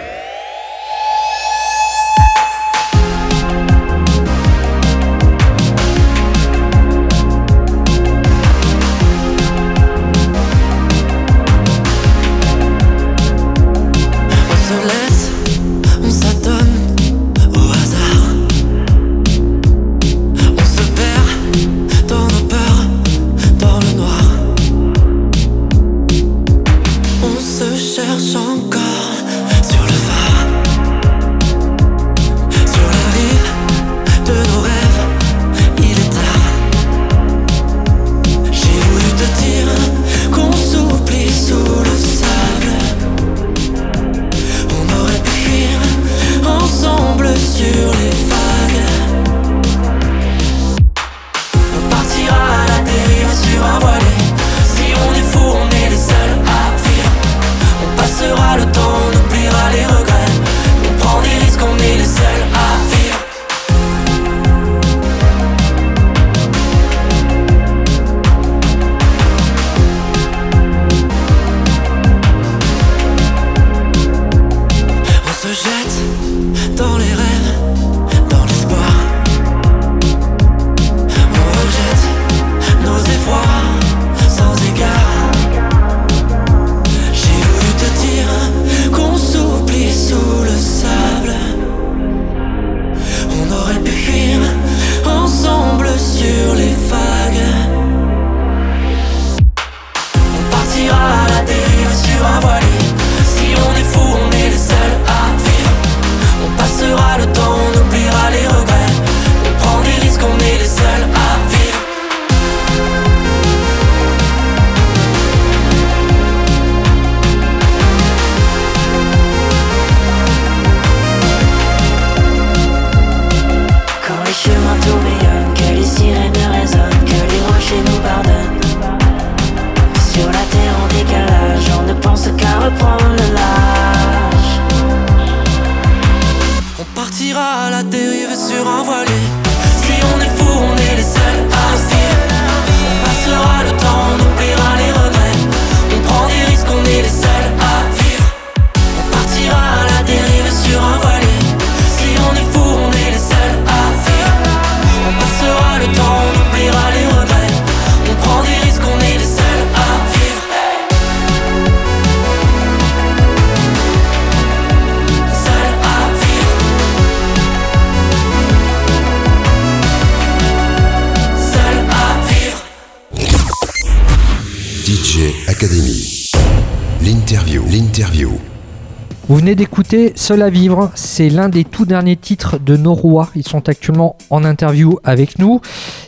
[180.16, 183.30] Seul à vivre, c'est l'un des tout derniers titres de nos rois.
[183.36, 185.62] Ils sont actuellement en interview avec nous.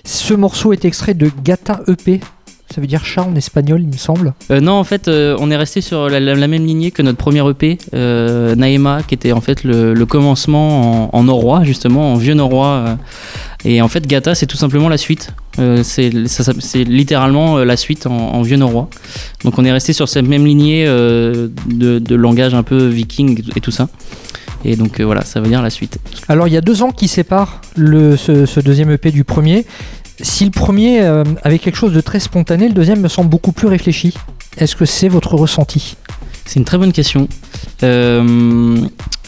[0.05, 2.19] Ce morceau est extrait de Gata EP.
[2.69, 4.33] Ça veut dire chat en espagnol, il me semble.
[4.51, 7.41] Euh, non, en fait, euh, on est resté sur la, même lignée que notre premier
[7.49, 12.35] EP, euh, Naema, qui était en fait le, commencement en, en norrois, justement, en vieux
[12.35, 12.97] norrois.
[13.63, 15.33] Et en fait, Gata, c'est tout simplement la suite.
[15.59, 16.09] Euh, c'est
[16.83, 18.89] littéralement euh, la suite en, en vieux norrois.
[19.43, 23.43] Donc on est resté sur cette même lignée euh, de, de langage un peu viking
[23.55, 23.89] et tout ça.
[24.63, 25.99] Et donc euh, voilà, ça veut dire la suite.
[26.27, 29.65] Alors il y a deux ans qui séparent le, ce, ce deuxième EP du premier.
[30.21, 30.99] Si le premier
[31.43, 34.13] avait quelque chose de très spontané, le deuxième me semble beaucoup plus réfléchi.
[34.57, 35.95] Est-ce que c'est votre ressenti?
[36.45, 37.27] C'est une très bonne question.
[37.81, 38.77] Euh,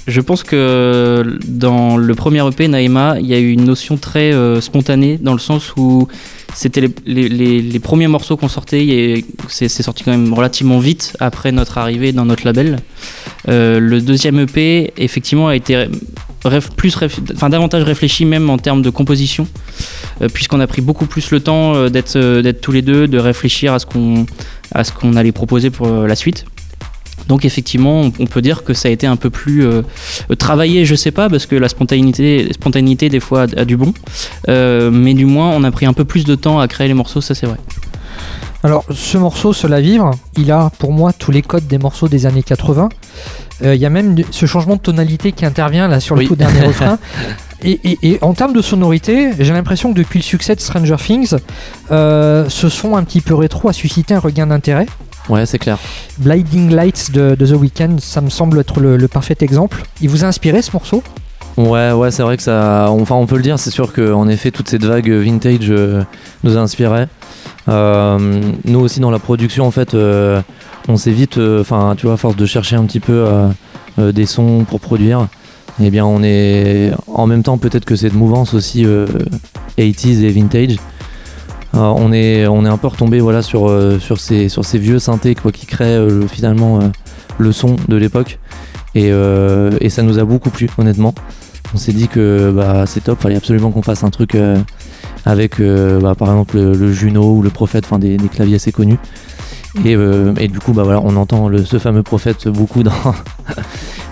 [0.08, 4.34] je pense que dans le premier EP, Naïma, il y a eu une notion très
[4.34, 6.08] euh, spontanée dans le sens où
[6.54, 8.86] c'était les, premiers morceaux qu'on sortait.
[8.86, 12.80] et C'est sorti quand même relativement vite après notre arrivée dans notre label.
[13.48, 15.88] Euh, le deuxième EP, effectivement, a été
[16.76, 16.94] plus,
[17.34, 19.48] enfin davantage réfléchi même en termes de composition,
[20.22, 23.72] euh, puisqu'on a pris beaucoup plus le temps d'être d'être tous les deux, de réfléchir
[23.74, 24.26] à ce qu'on
[24.74, 26.46] à ce qu'on allait proposer pour la suite.
[27.28, 29.82] Donc effectivement, on, peut dire que ça a été un peu plus euh,
[30.32, 33.78] euh, travaillé, je sais pas, parce que la spontanéité, spontanéité des fois a, a du
[33.78, 33.94] bon,
[34.50, 36.94] Euh, mais du moins on a pris un peu plus de temps à créer les
[36.94, 37.58] morceaux, ça c'est vrai.
[38.66, 42.26] Alors ce morceau, à vivre, il a pour moi tous les codes des morceaux des
[42.26, 42.88] années 80.
[43.64, 46.28] Euh, Il y a même ce changement de tonalité qui intervient là sur le Oui.
[46.28, 46.98] tout dernier refrain.
[47.62, 50.96] Et, et- et en termes de sonorité, j'ai l'impression que depuis le succès de Stranger
[50.98, 51.36] Things,
[51.92, 54.86] euh, ce son un petit peu rétro a suscité un regain d'intérêt.
[55.30, 55.78] Ouais, c'est clair.
[56.20, 59.84] Blinding Lights de, de The Weeknd, ça me semble être le, le parfait exemple.
[60.02, 61.02] Il vous a inspiré ce morceau?
[61.56, 62.88] Ouais, ouais, c'est vrai que ça.
[62.90, 66.04] Enfin, on peut le dire, c'est sûr qu'en effet, toute cette vague vintage euh,
[66.44, 67.08] nous inspirait.
[67.70, 70.42] Euh, nous aussi, dans la production, en fait, euh,
[70.88, 71.38] on s'est vite.
[71.38, 73.26] Enfin, tu vois, à force de chercher un petit peu
[73.98, 75.28] des sons pour produire,
[75.82, 76.92] eh bien, on est.
[77.08, 79.08] En même temps, peut-être que cette mouvance aussi euh,
[79.78, 80.76] 80s et vintage.
[81.76, 85.98] Euh, on, est, un peu retombé voilà, sur, euh, ces, vieux synthés quoi, qui créent
[85.98, 86.80] euh, le- finalement
[87.40, 88.40] le son de l'époque.
[88.96, 89.10] Et,
[89.90, 91.14] ça nous a beaucoup plu, honnêtement.
[91.74, 94.38] On s'est dit que bah, c'est top, fallait absolument qu'on fasse un truc
[95.26, 99.00] avec bah, par exemple le, Juno ou le Prophète, des, claviers assez connus.
[99.84, 99.96] Et,
[100.48, 102.94] du coup, bah, voilà, on entend ce fameux Prophète beaucoup dans,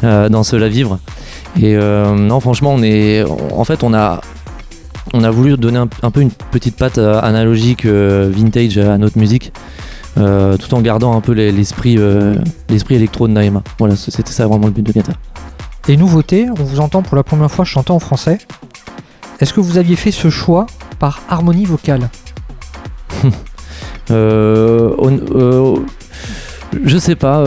[0.43, 0.97] Cela Vivre.
[1.62, 2.82] Et non, franchement, on
[3.53, 4.22] en fait, on a,
[5.14, 8.97] on a voulu donner un, un peu une petite patte euh, analogique euh, vintage à
[8.97, 9.52] notre musique.
[10.18, 12.36] euh, tout en gardant un peu les- l'esprit euh,
[12.70, 13.64] l'esprit électro de Naïma.
[13.80, 15.14] Voilà, c'était ça vraiment le but de Gata.
[15.88, 18.38] Et nouveauté, on vous entend pour la première fois chanter en français.
[19.39, 20.68] Est-ce que vous aviez fait ce choix
[20.99, 22.10] par harmonie vocale?
[24.10, 25.84] Euh, on-
[26.84, 27.43] je sais pas,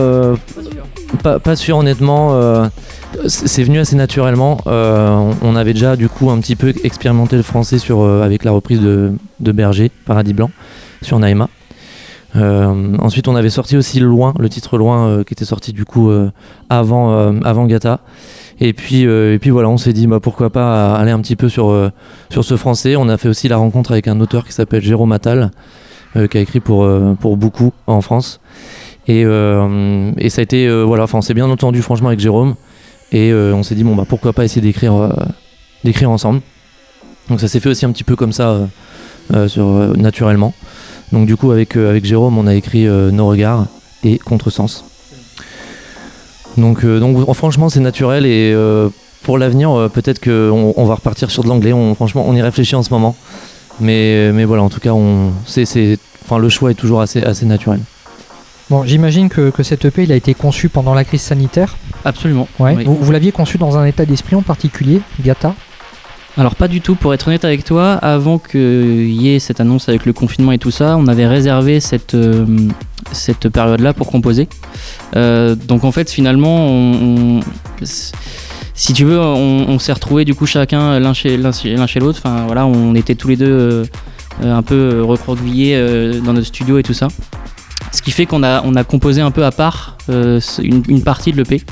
[1.21, 2.31] pas, pas sûr honnêtement.
[3.27, 4.59] C'est venu assez naturellement.
[4.67, 8.43] Euh, on, avait déjà du coup un petit peu expérimenté le français sur, euh, avec
[8.43, 10.51] la reprise de, Berger, Paradis Blanc,
[11.01, 11.49] sur Naïma.
[12.35, 16.11] Euh, ensuite, on avait sorti aussi Loin, le titre Loin, qui était sorti du coup
[16.69, 18.01] avant, avant Gata.
[18.59, 21.49] Et puis, et puis voilà, on s'est dit bah, pourquoi pas aller un petit peu
[21.49, 21.91] sur,
[22.29, 22.95] sur ce français.
[22.97, 25.51] On a fait aussi la rencontre avec un auteur qui s'appelle Jérôme Attal,
[26.13, 26.87] qui a écrit pour,
[27.19, 28.41] pour beaucoup en France.
[29.07, 32.55] Et, et ça a été, voilà, enfin, on s'est bien entendu franchement avec Jérôme.
[33.11, 35.09] Et euh, on s'est dit, bon, bah pourquoi pas essayer d'écrire euh,
[35.83, 36.41] d'écrire ensemble.
[37.29, 38.67] Donc ça s'est fait aussi un petit peu comme ça,
[39.33, 39.65] euh, sur,
[39.97, 40.53] naturellement.
[41.11, 43.67] Donc du coup, avec, avec Jérôme, on a écrit Nos regards
[44.03, 44.85] et Contresens.
[46.57, 48.55] Donc, donc franchement, c'est naturel et
[49.23, 51.73] pour l'avenir, peut-être qu'on on va repartir sur de l'anglais.
[51.95, 53.15] Franchement, on y réfléchit en ce moment.
[53.79, 57.45] Mais, mais voilà, en tout cas, on, c'est, enfin, le choix est toujours assez, assez
[57.45, 57.81] naturel.
[58.69, 61.75] Bon, j'imagine que, que cet EP il a été conçu pendant la crise sanitaire.
[62.03, 62.47] Absolument.
[62.59, 62.73] Ouais.
[62.77, 62.83] oui.
[62.85, 65.53] Vous, vous l'aviez conçu dans un état d'esprit en particulier, Gata?
[66.37, 69.87] Alors pas du tout, pour être honnête avec toi, avant qu'il y ait cette annonce
[69.87, 72.45] avec le confinement et tout ça, on avait réservé cette, euh,
[73.13, 74.49] cette période-là pour composer.
[75.15, 77.85] Euh, donc en fait finalement, on, on-
[78.73, 81.87] si tu veux, on, on s'est retrouvés du coup chacun l'un chez l'un chez, l'un
[81.87, 82.19] chez l'autre.
[82.25, 83.85] Enfin voilà, on était tous les deux euh,
[84.43, 87.07] un peu recroquevillés dans notre studio et tout ça.
[87.95, 91.63] Ce qui fait qu'on a, composé un peu à part euh, une, partie de l'EP.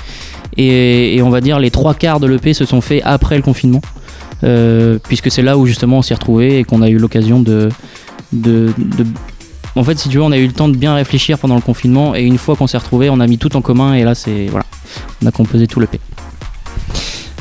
[0.56, 3.42] Et, et on va dire les trois quarts de l'EP se sont faits après le
[3.42, 3.82] confinement.
[4.44, 7.70] Euh, puisque c'est là où justement on s'est retrouvés et qu'on a eu l'occasion de,
[9.76, 11.62] En fait, si tu veux, on a eu le temps de bien réfléchir pendant le
[11.62, 14.16] confinement et une fois qu'on s'est retrouvés, on a mis tout en commun et là,
[14.16, 14.48] c'est.
[14.48, 14.66] Voilà.
[15.24, 16.00] On a composé tout l'EP.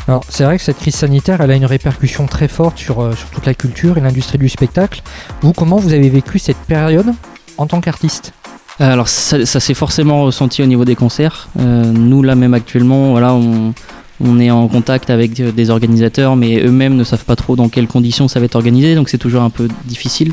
[0.09, 3.15] Alors, c'est vrai que cette crise sanitaire, elle a une répercussion très forte sur, euh,
[3.15, 5.03] sur toute la culture et l'industrie du spectacle.
[5.43, 7.15] Vous, comment vous avez vécu cette période
[7.57, 8.33] en tant qu'artiste?
[8.79, 11.49] Alors ça, s'est forcément ressenti au niveau des concerts.
[11.59, 16.61] Euh, nous là même actuellement, voilà, on, est en contact avec euh, des organisateurs, mais
[16.61, 19.43] eux-mêmes ne savent pas trop dans quelles conditions ça va être organisé, donc c'est toujours
[19.43, 20.33] un peu difficile.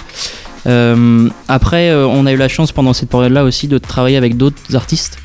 [0.68, 4.38] Euh, après, euh, on a eu la chance pendant cette période-là aussi de travailler avec
[4.38, 5.20] d'autres artistes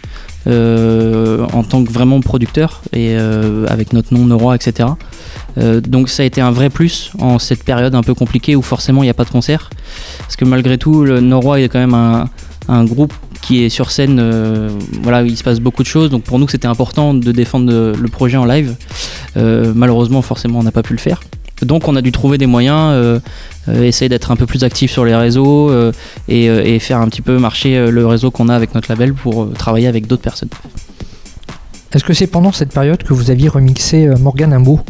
[0.46, 4.90] euh, en tant que vraiment producteur et euh, avec notre nom Noroy, etc.
[5.56, 8.60] Euh, donc ça a été un vrai plus en cette période un peu compliquée où
[8.60, 9.70] forcément il n'y a pas de concert.
[10.18, 12.28] Parce que malgré tout, le Noroy est quand même un,
[12.68, 13.12] un groupe
[13.42, 14.70] qui est sur scène, euh,
[15.02, 16.10] voilà, il se passe beaucoup de choses.
[16.10, 18.74] Donc pour nous, c'était important de défendre le, le projet en live.
[19.36, 21.20] Euh, malheureusement, forcément, on n'a pas pu le faire.
[21.62, 23.20] Donc on a dû trouver des moyens, euh,
[23.68, 25.92] euh, essayer d'être un peu plus actif sur les réseaux euh,
[26.28, 28.90] et, euh, et faire un petit peu marcher euh, le réseau qu'on a avec notre
[28.90, 30.48] label pour euh, travailler avec d'autres personnes.
[31.92, 34.80] Est-ce que c'est pendant cette période que vous aviez remixé euh, Morgan Imbo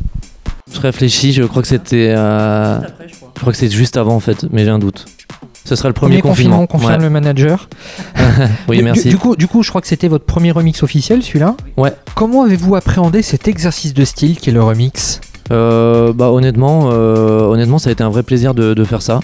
[0.72, 2.14] Je réfléchis, je crois que c'était.
[2.16, 2.80] euh,
[3.10, 5.04] je crois que c'est juste avant en fait, mais j'ai un doute.
[5.64, 6.60] Ce serait le premier, confinement.
[6.60, 6.98] on confirme Ouais.
[7.02, 7.68] le manager.
[8.68, 9.02] Oui, Du- merci.
[9.04, 11.56] Du, du coup, du coup, je crois que c'était votre premier remix officiel, celui-là.
[11.76, 11.92] Ouais.
[12.14, 15.20] Comment avez-vous appréhendé cet exercice de style qui est le remix
[15.52, 19.20] Euh, bah honnêtement, euh, honnêtement, ça a été un vrai plaisir de, de faire ça.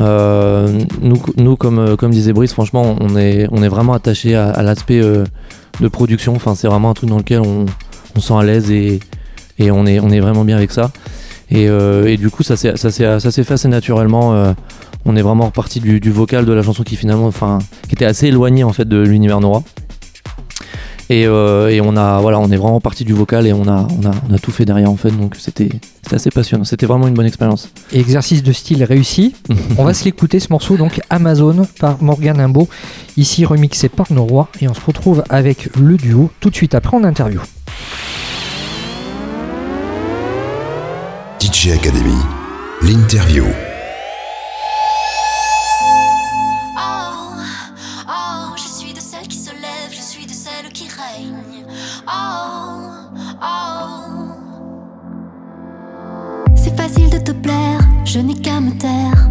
[0.00, 4.50] Euh, nous, nous, comme, comme disait Brice, franchement, on est, on est vraiment attaché à,
[4.50, 6.34] à l'aspect de production.
[6.36, 7.66] Enfin, c'est vraiment un truc dans lequel on,
[8.16, 9.00] on se sent à l'aise et,
[9.58, 10.90] et on, est, on est vraiment bien avec ça.
[11.50, 13.06] Et, euh, et du coup, ça s'est ça fait
[13.52, 14.34] assez naturellement.
[14.34, 14.52] euh,
[15.06, 18.04] on est vraiment reparti du, du vocal de la chanson qui finalement, enfin, qui était
[18.04, 19.62] assez éloigné en fait de l'univers Nora.
[21.08, 23.86] Et, euh, et on a, voilà, on est vraiment parti du vocal et on a,
[23.96, 25.10] on a, on a tout fait derrière en fait.
[25.10, 25.68] Donc c'était,
[26.02, 26.64] c'était assez passionnant.
[26.64, 27.70] C'était vraiment une bonne expérience.
[27.92, 29.34] Exercice de style réussi.
[29.78, 32.68] on va se l'écouter ce morceau, donc Amazon par Morgan Imbo,
[33.16, 34.48] ici remixé par Noroy.
[34.60, 37.40] Et on se retrouve avec le duo tout de suite après en interview.
[41.38, 42.16] DJ Academy,
[42.82, 43.44] l'interview.
[58.06, 59.30] Je n'ai qu'à me taire.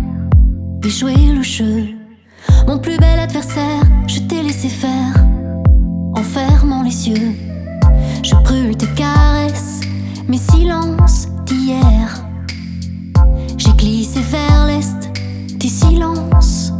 [0.81, 1.88] Puis jouer le jeu.
[2.68, 5.14] Mon plus bel adversaire, je t'ai laissé faire.
[6.14, 7.34] En fermant les yeux,
[8.22, 9.80] je brûle tes caresses,
[10.27, 12.26] mes silences d'hier.
[13.57, 15.10] J'ai glissé vers l'est,
[15.57, 16.73] tes silences.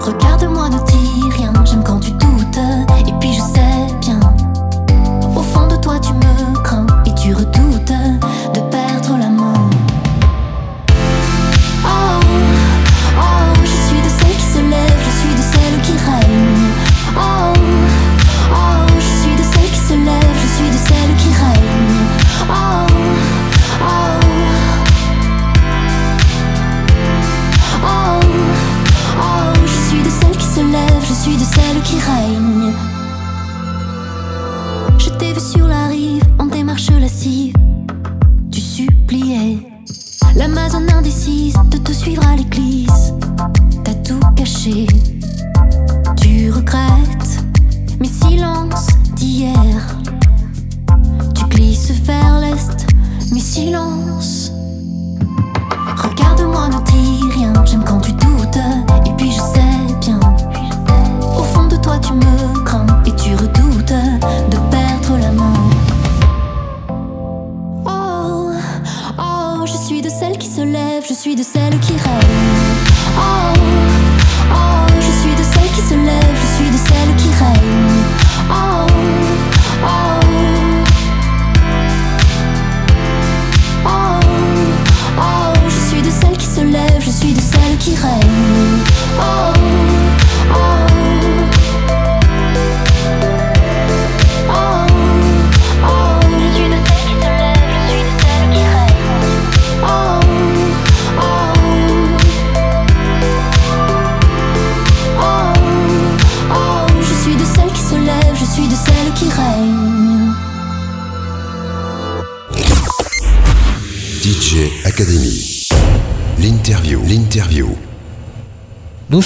[0.00, 2.58] Regarde-moi, ne dis rien, j'aime quand tu doutes.
[3.06, 4.20] Et puis je sais bien,
[5.36, 6.27] au fond de toi tu me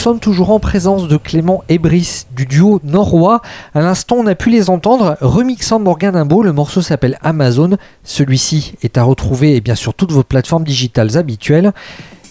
[0.03, 3.41] sommes toujours en présence de Clément et Brice du duo Noroy.
[3.73, 6.43] À l'instant, on a pu les entendre remixant Morgan Imbo.
[6.43, 7.77] Le morceau s'appelle Amazon.
[8.03, 11.73] Celui-ci est à retrouver et bien sur toutes vos plateformes digitales habituelles.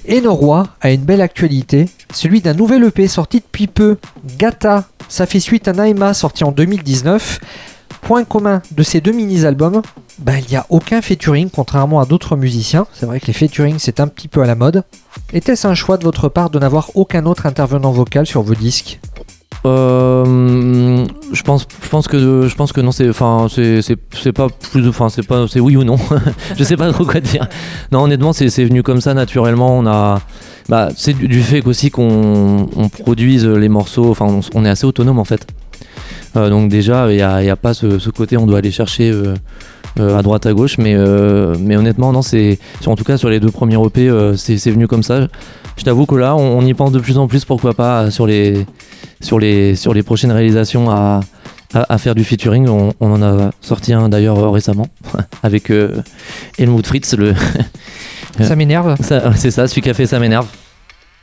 [0.06, 3.96] Et Noroy a une belle actualité, celui d'un nouvel EP sorti depuis peu,
[4.38, 4.84] Gata.
[5.08, 7.40] Ça fait suite à Naima sorti en 2019.
[8.02, 9.82] Point commun de ces deux mini-albums,
[10.20, 12.88] bah, il n'y a aucun featuring contrairement à d'autres musiciens.
[12.94, 14.84] C'est vrai que les featuring c'est un petit peu à la mode.
[15.34, 19.00] Était-ce un choix de votre part de n'avoir aucun autre intervenant vocal sur vos disques?
[19.66, 21.66] Euh, je pense,
[22.08, 23.12] que, non, c'est,
[24.32, 25.98] pas plus, enfin, c'est pas, oui ou non.
[26.58, 27.48] je sais pas trop quoi dire.
[27.92, 29.80] Non, honnêtement, c'est, c'est venu comme ça naturellement.
[29.80, 29.84] On
[30.70, 34.10] bah, c'est du, fait qu'aussi qu'on on produise les morceaux.
[34.10, 35.46] Enfin, on est assez autonome en fait.
[36.36, 38.60] Euh, donc déjà, il n'y a, il y a pas ce, ce côté, on doit
[38.60, 39.34] aller chercher euh,
[40.00, 40.78] euh, à droite, à gauche.
[40.78, 40.96] Mais,
[41.60, 45.04] mais honnêtement, non, c'est, en tout cas sur les deux premiers EP, c'est, venu comme
[45.04, 45.28] ça.
[45.78, 47.46] Je t'avoue que là, on, on y pense de plus en plus.
[47.46, 48.66] Pourquoi pas sur les,
[49.22, 51.22] sur les, sur les prochaines réalisations à,
[51.74, 52.68] à, à faire du featuring.
[52.68, 54.88] On, on en a sorti un d'ailleurs récemment
[55.44, 56.02] avec euh,
[56.58, 57.34] Helmut Fritz, le,
[58.42, 58.96] Ça m'énerve.
[59.36, 60.48] c'est ça, celui qui a fait Ça m'énerve.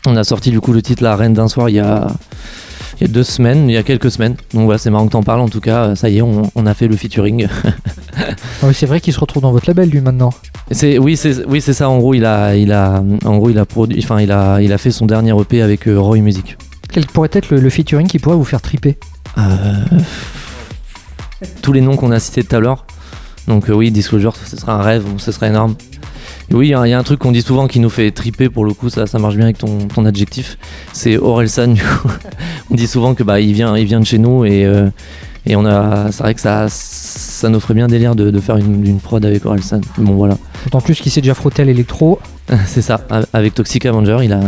[0.07, 2.07] On a sorti du coup le titre La Reine d'un soir il y a,
[2.97, 4.37] il y a deux semaines, il y a quelques semaines.
[4.55, 5.41] Donc voilà, c'est marrant que t'en parles.
[5.41, 7.49] En tout cas, ça y est, on, on a fait le featuring.
[8.17, 10.31] Ah oui, c'est vrai qu'il se retrouve dans votre label lui maintenant.
[10.71, 11.89] C'est oui, c'est oui, c'est ça.
[11.89, 14.73] En gros, il a, il a, en gros, il a produit, enfin, il a, il
[14.73, 16.57] a fait son dernier EP avec euh, Roy Music.
[16.93, 18.99] Quel pourrait être le, le featuring qui pourrait vous faire triper?
[19.37, 19.43] Euh,
[21.63, 22.87] tous les noms qu'on a cités tout à l'heure.
[23.47, 25.77] Donc euh, oui, Disclosure, ce serait un rêve, ce serait énorme.
[26.51, 28.11] Oui, il y, a il y a un truc qu'on dit souvent qui nous fait
[28.11, 30.57] triper pour le coup, ça, ça marche bien avec ton, ton adjectif.
[30.93, 31.75] C'est Orelsan.
[31.75, 32.09] Du coup.
[32.71, 34.89] on dit souvent que bah il vient, il vient de chez nous et euh,
[35.47, 38.57] et on a, c'est vrai que ça, ça nous ferait bien délire de, de faire
[38.57, 39.81] une, une prod avec Orelsan.
[39.99, 42.19] Bon voilà, D'autant plus qu'il s'est déjà frotté à l'électro.
[42.67, 43.01] c'est ça.
[43.33, 44.41] Avec Toxic Avenger, il a,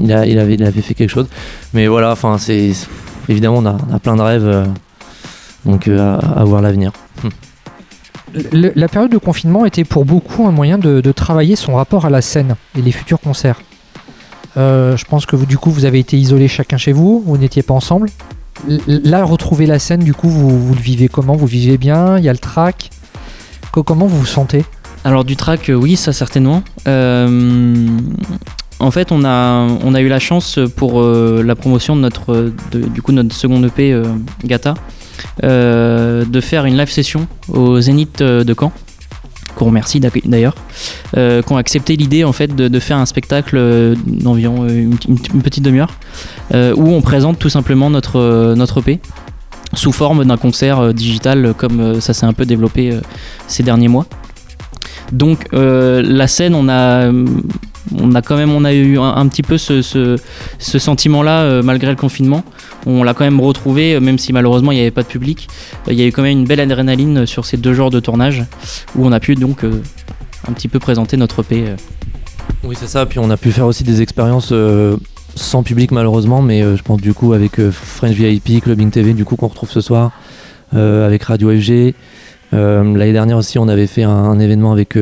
[0.00, 1.26] il a, il avait, il avait fait quelque chose.
[1.74, 2.72] Mais voilà, enfin c'est
[3.28, 4.46] évidemment on a, on a plein de rêves.
[4.46, 4.64] euh,
[5.64, 6.92] donc euh, à, à voir l'avenir.
[8.52, 12.22] La période de confinement était pour beaucoup un moyen de, travailler son rapport à la
[12.22, 13.60] scène et les futurs concerts.
[14.56, 17.38] Euh, je pense que vous, du coup, vous avez été isolés chacun chez vous, vous
[17.38, 18.08] n'étiez pas ensemble.
[18.86, 21.34] Là, retrouver la scène, du coup, vous, le vivez comment?
[21.34, 22.18] Vous vivez bien?
[22.18, 22.90] Il y a le track
[23.72, 24.64] Co- Comment vous vous sentez?
[25.04, 26.62] Alors du track, euh, oui, ça certainement.
[26.86, 27.86] Euh,
[28.80, 33.12] en fait, on a, eu la chance pour la promotion de notre, de- du coup,
[33.12, 34.00] notre second EP
[34.44, 34.74] Gata,
[35.42, 38.72] de faire une live session au Zénith euh, de Caen,
[39.56, 40.54] qu'on remercie d'ailleurs,
[41.16, 45.42] euh, qui ont accepté l'idée en fait de, faire un spectacle euh, d'environ euh, une,
[45.42, 45.94] petite demi-heure,
[46.54, 49.00] euh, où on présente tout simplement notre, euh, notre EP
[49.74, 53.00] sous forme d'un concert euh, digital euh, comme euh, ça s'est un peu développé euh,
[53.46, 54.06] ces derniers mois.
[55.12, 57.10] Donc euh, la scène, on a,
[57.98, 59.82] on a quand même, eu un, petit peu ce,
[60.58, 62.44] ce sentiment-là euh, malgré le confinement.
[62.86, 65.48] On l'a quand même retrouvé, euh, même si malheureusement il n'y avait pas de public.
[65.88, 68.00] Euh, Il y a eu quand même une belle adrénaline sur ces deux jours de
[68.00, 68.44] tournage
[68.94, 71.74] où on a pu donc un petit peu présenter notre EP.
[72.64, 73.06] Oui, c'est ça.
[73.06, 74.52] Puis on a pu faire aussi des expériences
[75.34, 79.36] sans public malheureusement, mais je pense du coup avec French VIP, Clubbing TV, du coup
[79.36, 80.12] qu'on retrouve ce soir,
[80.72, 81.94] avec Radio FG.
[82.52, 84.98] L'année dernière aussi, on avait fait un, un événement avec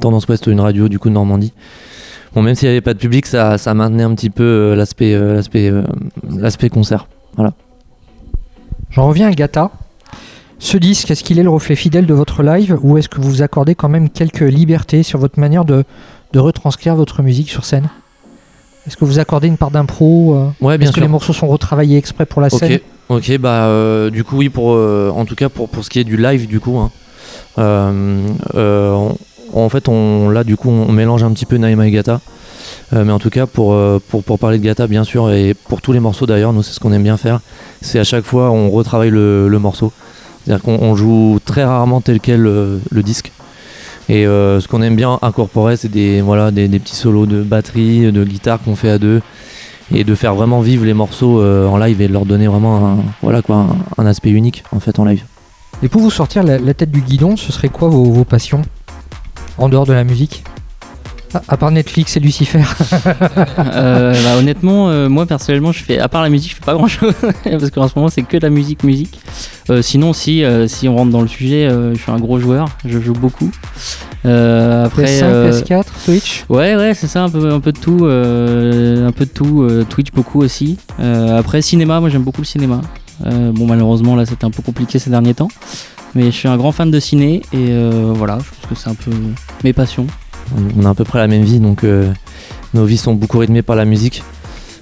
[0.00, 1.52] Tendance Ouest, une radio du coup de Normandie.
[2.34, 4.74] Bon, même s'il n'y avait pas de public, ça, ça maintenait un petit peu euh,
[4.74, 5.82] l'aspect, euh, l'aspect, euh,
[6.30, 7.06] l'aspect concert.
[8.90, 9.70] J'en reviens à Gata.
[10.58, 13.28] Ce disque, est-ce qu'il est le reflet fidèle de votre live ou est-ce que vous
[13.30, 15.84] vous accordez quand même quelques libertés sur votre manière de,
[16.32, 17.88] de retranscrire votre musique sur scène?
[18.86, 21.02] Est-ce que vous accordez une part d'impro Ouais, bien Est-ce que sûr.
[21.02, 22.80] les morceaux sont retravaillés exprès pour la scène?
[23.08, 25.90] Ok, ok, bah euh, du coup oui pour, euh, en tout cas pour, pour ce
[25.90, 26.90] qui est du live du coup, hein,
[27.58, 28.20] euh,
[28.54, 29.16] on-
[29.52, 32.20] en fait on là du coup on mélange un petit peu Naima et Gata,
[32.92, 35.80] Euh, mais en tout cas pour, euh, pour parler de Gata bien sûr et pour
[35.80, 37.40] tous les morceaux d'ailleurs nous c'est ce qu'on aime bien faire,
[37.80, 39.92] c'est à chaque fois on retravaille le, morceau,
[40.44, 43.32] c'est-à-dire qu'on on joue très rarement tel quel euh, le disque.
[44.08, 48.24] Et ce qu'on aime bien incorporer, c'est des, voilà, des, petits solos de batterie, de
[48.24, 49.22] guitare qu'on fait à deux.
[49.94, 54.06] Et de faire vraiment vivre les morceaux en live et de leur donner vraiment un,
[54.06, 55.22] aspect unique en fait en live.
[55.82, 58.62] Et pour vous sortir la, tête du guidon, ce serait quoi vos passions?
[59.58, 60.44] En dehors de la musique
[61.34, 62.62] à, à part Netflix et Lucifer.
[63.74, 66.74] Euh, bah, honnêtement, euh, moi personnellement, je fais, à part la musique, je fais pas
[66.74, 67.14] grand chose
[67.44, 69.18] parce qu'en ce moment c'est que de la musique, musique.
[69.70, 72.98] Euh, sinon, si si on rentre dans le sujet, je suis un gros joueur, je
[72.98, 73.50] joue beaucoup.
[74.24, 78.04] Après, PS5, euh, PS4, Switch Ouais, ouais, c'est ça, un peu, un peu de tout,
[78.04, 79.68] un peu de tout.
[79.88, 80.76] Twitch beaucoup aussi.
[80.98, 82.80] Après, cinéma, moi j'aime beaucoup le cinéma.
[83.24, 85.48] Bon, malheureusement là, c'était un peu compliqué ces derniers temps,
[86.14, 88.90] mais je suis un grand fan de ciné et euh, voilà, je pense que c'est
[88.90, 89.10] un peu
[89.64, 90.06] mes passions.
[90.80, 92.12] On- a à peu près la même vie donc euh,
[92.74, 94.22] nos vies sont beaucoup rythmées par la musique.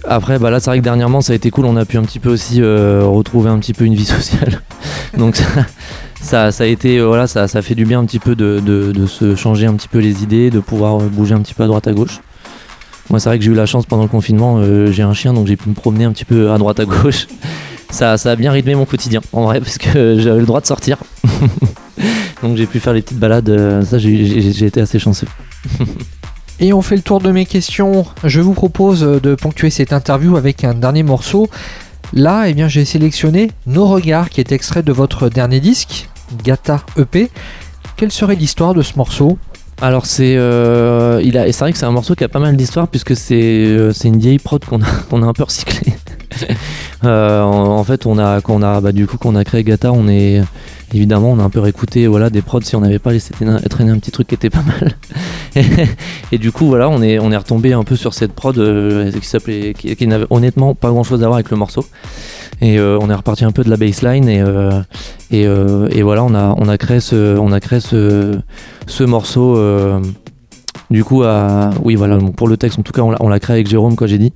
[0.09, 2.03] Après bah là c'est vrai que dernièrement ça a été cool, on a pu un
[2.03, 4.63] petit peu aussi euh, retrouver un petit peu une vie sociale.
[5.17, 5.41] donc
[6.23, 9.37] ça, ça, a été voilà ça, fait du bien un petit peu de, de- se
[9.37, 11.93] changer un petit peu les idées, de pouvoir bouger un petit peu à droite à
[11.93, 12.21] gauche.
[13.11, 15.47] Moi c'est vrai que j'ai eu la chance pendant le confinement, j'ai un chien donc
[15.47, 17.27] j'ai pu me promener un petit peu à droite à gauche.
[17.91, 20.67] Ça, ça a bien rythmé mon quotidien en vrai parce que j'avais le droit de
[20.67, 20.99] sortir.
[22.43, 25.27] donc j'ai pu faire les petites balades, euh, ça j'ai- été assez chanceux.
[26.61, 28.05] Et on fait le tour de mes questions.
[28.23, 31.49] Je vous propose de ponctuer cette interview avec un dernier morceau.
[32.13, 36.11] Là, eh bien, j'ai sélectionné Nos Regards, qui est extrait de votre dernier disque,
[36.45, 37.31] Gata EP.
[37.97, 39.39] Quelle serait l'histoire de ce morceau?
[39.81, 42.39] Alors c'est euh, il a et c'est vrai que c'est un morceau qui a pas
[42.39, 45.45] mal d'histoire puisque c'est euh, c'est une vieille prod qu'on a qu'on a un peu
[45.45, 45.95] recyclé.
[47.03, 50.07] Euh, en, fait on a qu'on a bah, du coup qu'on a créé Gata on
[50.07, 50.43] est
[50.93, 53.33] évidemment on a un peu réécouté voilà des prods si on n'avait pas laissé
[53.71, 54.93] traîner, un petit truc qui était pas mal.
[56.31, 59.27] et, du coup voilà on est on retombé un peu sur cette prod euh, qui
[59.27, 61.87] s'appelait qui, n'avait honnêtement pas grand chose à voir avec le morceau.
[62.61, 64.43] Et euh, on est reparti un peu de la baseline et,
[66.03, 68.39] voilà on a on créé ce on a créé ce
[68.87, 69.57] ce morceau
[70.91, 73.69] du coup à oui voilà pour le texte en tout cas on l'a- créé avec
[73.69, 74.33] Jérôme comme j'ai dit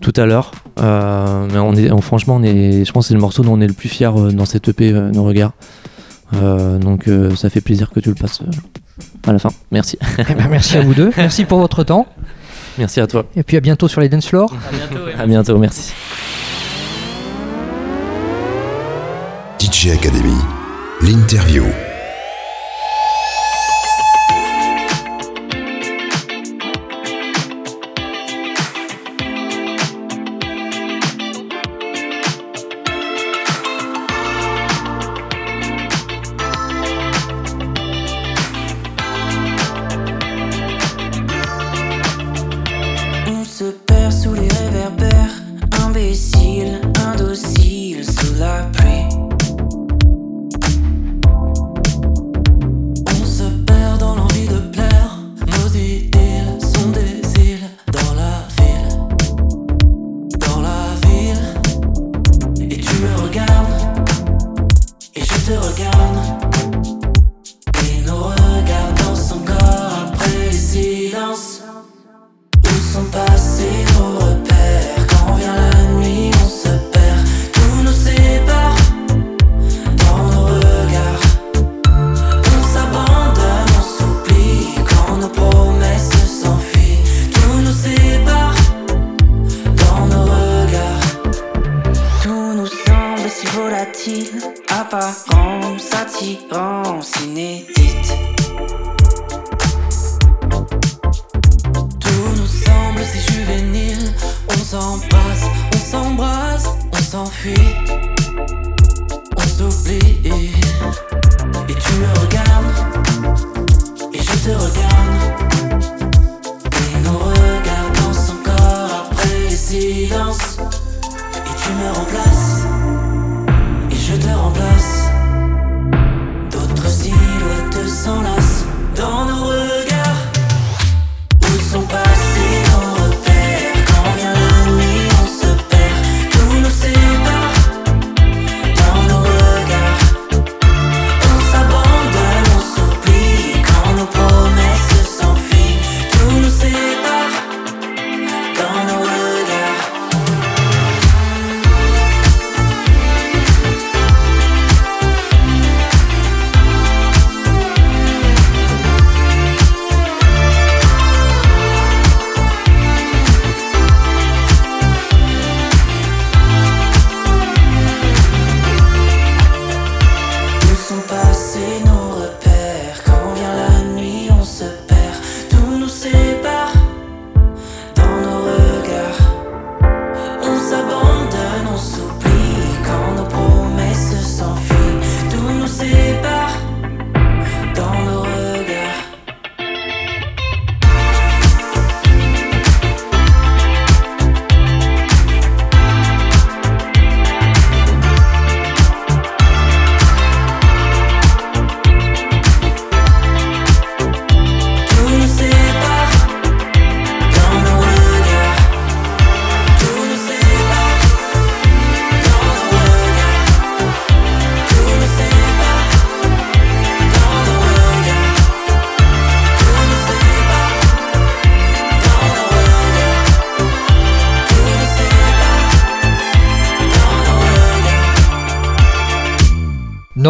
[0.00, 3.14] tout à l'heure Euh, mais on est on- franchement on est je pense que c'est
[3.14, 5.52] le morceau dont on est le plus fier euh, dans cette EP euh, nos regards
[6.34, 8.50] Euh, donc euh, ça fait plaisir que tu le passes euh,
[9.28, 12.06] à la fin merci Eh ben, Merci à vous deux, merci pour votre temps,
[12.76, 14.52] merci à toi et puis à bientôt sur les dance floors.
[14.52, 15.04] À bientôt.
[15.06, 15.14] ouais.
[15.16, 15.92] à bientôt merci
[19.60, 20.34] DJ Academy,
[21.02, 21.64] l'interview.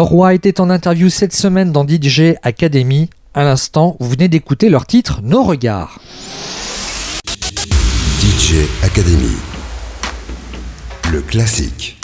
[0.05, 3.09] Norwa était en interview cette semaine dans DJ Academy.
[3.33, 5.99] À l'instant, vous venez d'écouter leur titre Nos Regards.
[8.19, 9.33] DJ Academy.
[11.11, 11.99] Le classique.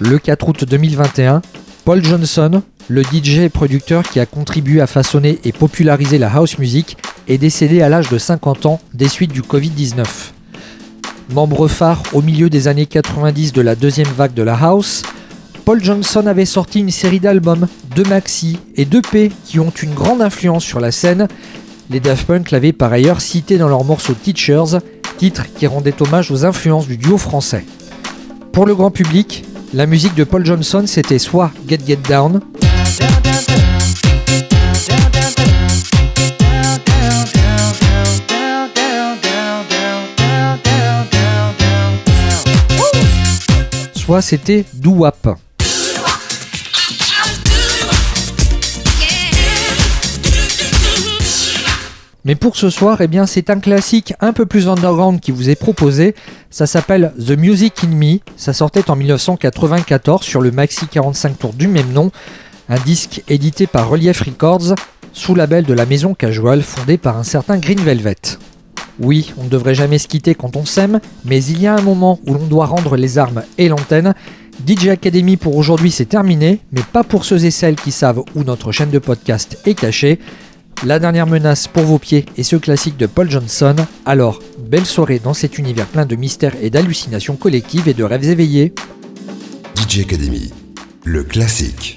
[0.00, 1.42] Le 4 août 2021,
[1.84, 6.58] Paul Johnson, le DJ et producteur qui a contribué à façonner et populariser la house
[6.58, 6.96] music,
[7.28, 10.32] est décédé à l'âge de 50 ans des suites du Covid-19.
[11.32, 15.02] Membre phare au milieu des années 90 de la deuxième vague de la house,
[15.64, 17.66] Paul Johnson avait sorti une série d'albums,
[17.96, 21.26] de maxi et de P qui ont une grande influence sur la scène.
[21.90, 24.78] Les Daft Punk l'avaient par ailleurs cité dans leur morceau Teachers,
[25.18, 27.64] titre qui rendait hommage aux influences du duo français.
[28.52, 29.44] Pour le grand public,
[29.74, 32.40] la musique de Paul Johnson c'était soit Get Get Down,
[44.06, 45.36] soit c'était Doo Wap.
[52.24, 55.50] Mais pour ce soir, eh bien, c'est un classique un peu plus underground qui vous
[55.50, 56.14] est proposé.
[56.50, 58.18] Ça s'appelle The Music in Me.
[58.36, 62.12] Ça sortait en 1994 sur le Maxi 45 tours du même nom.
[62.68, 64.76] Un disque édité par Relief Records,
[65.12, 68.38] sous label de la maison Casual fondée par un certain Green Velvet.
[69.00, 71.82] Oui, on ne devrait jamais se quitter quand on s'aime, mais il y a un
[71.82, 74.14] moment où l'on doit rendre les armes et l'antenne.
[74.66, 78.42] DJ Academy pour aujourd'hui c'est terminé, mais pas pour ceux et celles qui savent où
[78.42, 80.18] notre chaîne de podcast est cachée.
[80.84, 83.76] La dernière menace pour vos pieds est ce classique de Paul Johnson.
[84.04, 88.28] Alors, belle soirée dans cet univers plein de mystères et d'hallucinations collectives et de rêves
[88.28, 88.74] éveillés.
[89.74, 90.50] DJ Academy,
[91.04, 91.95] le classique.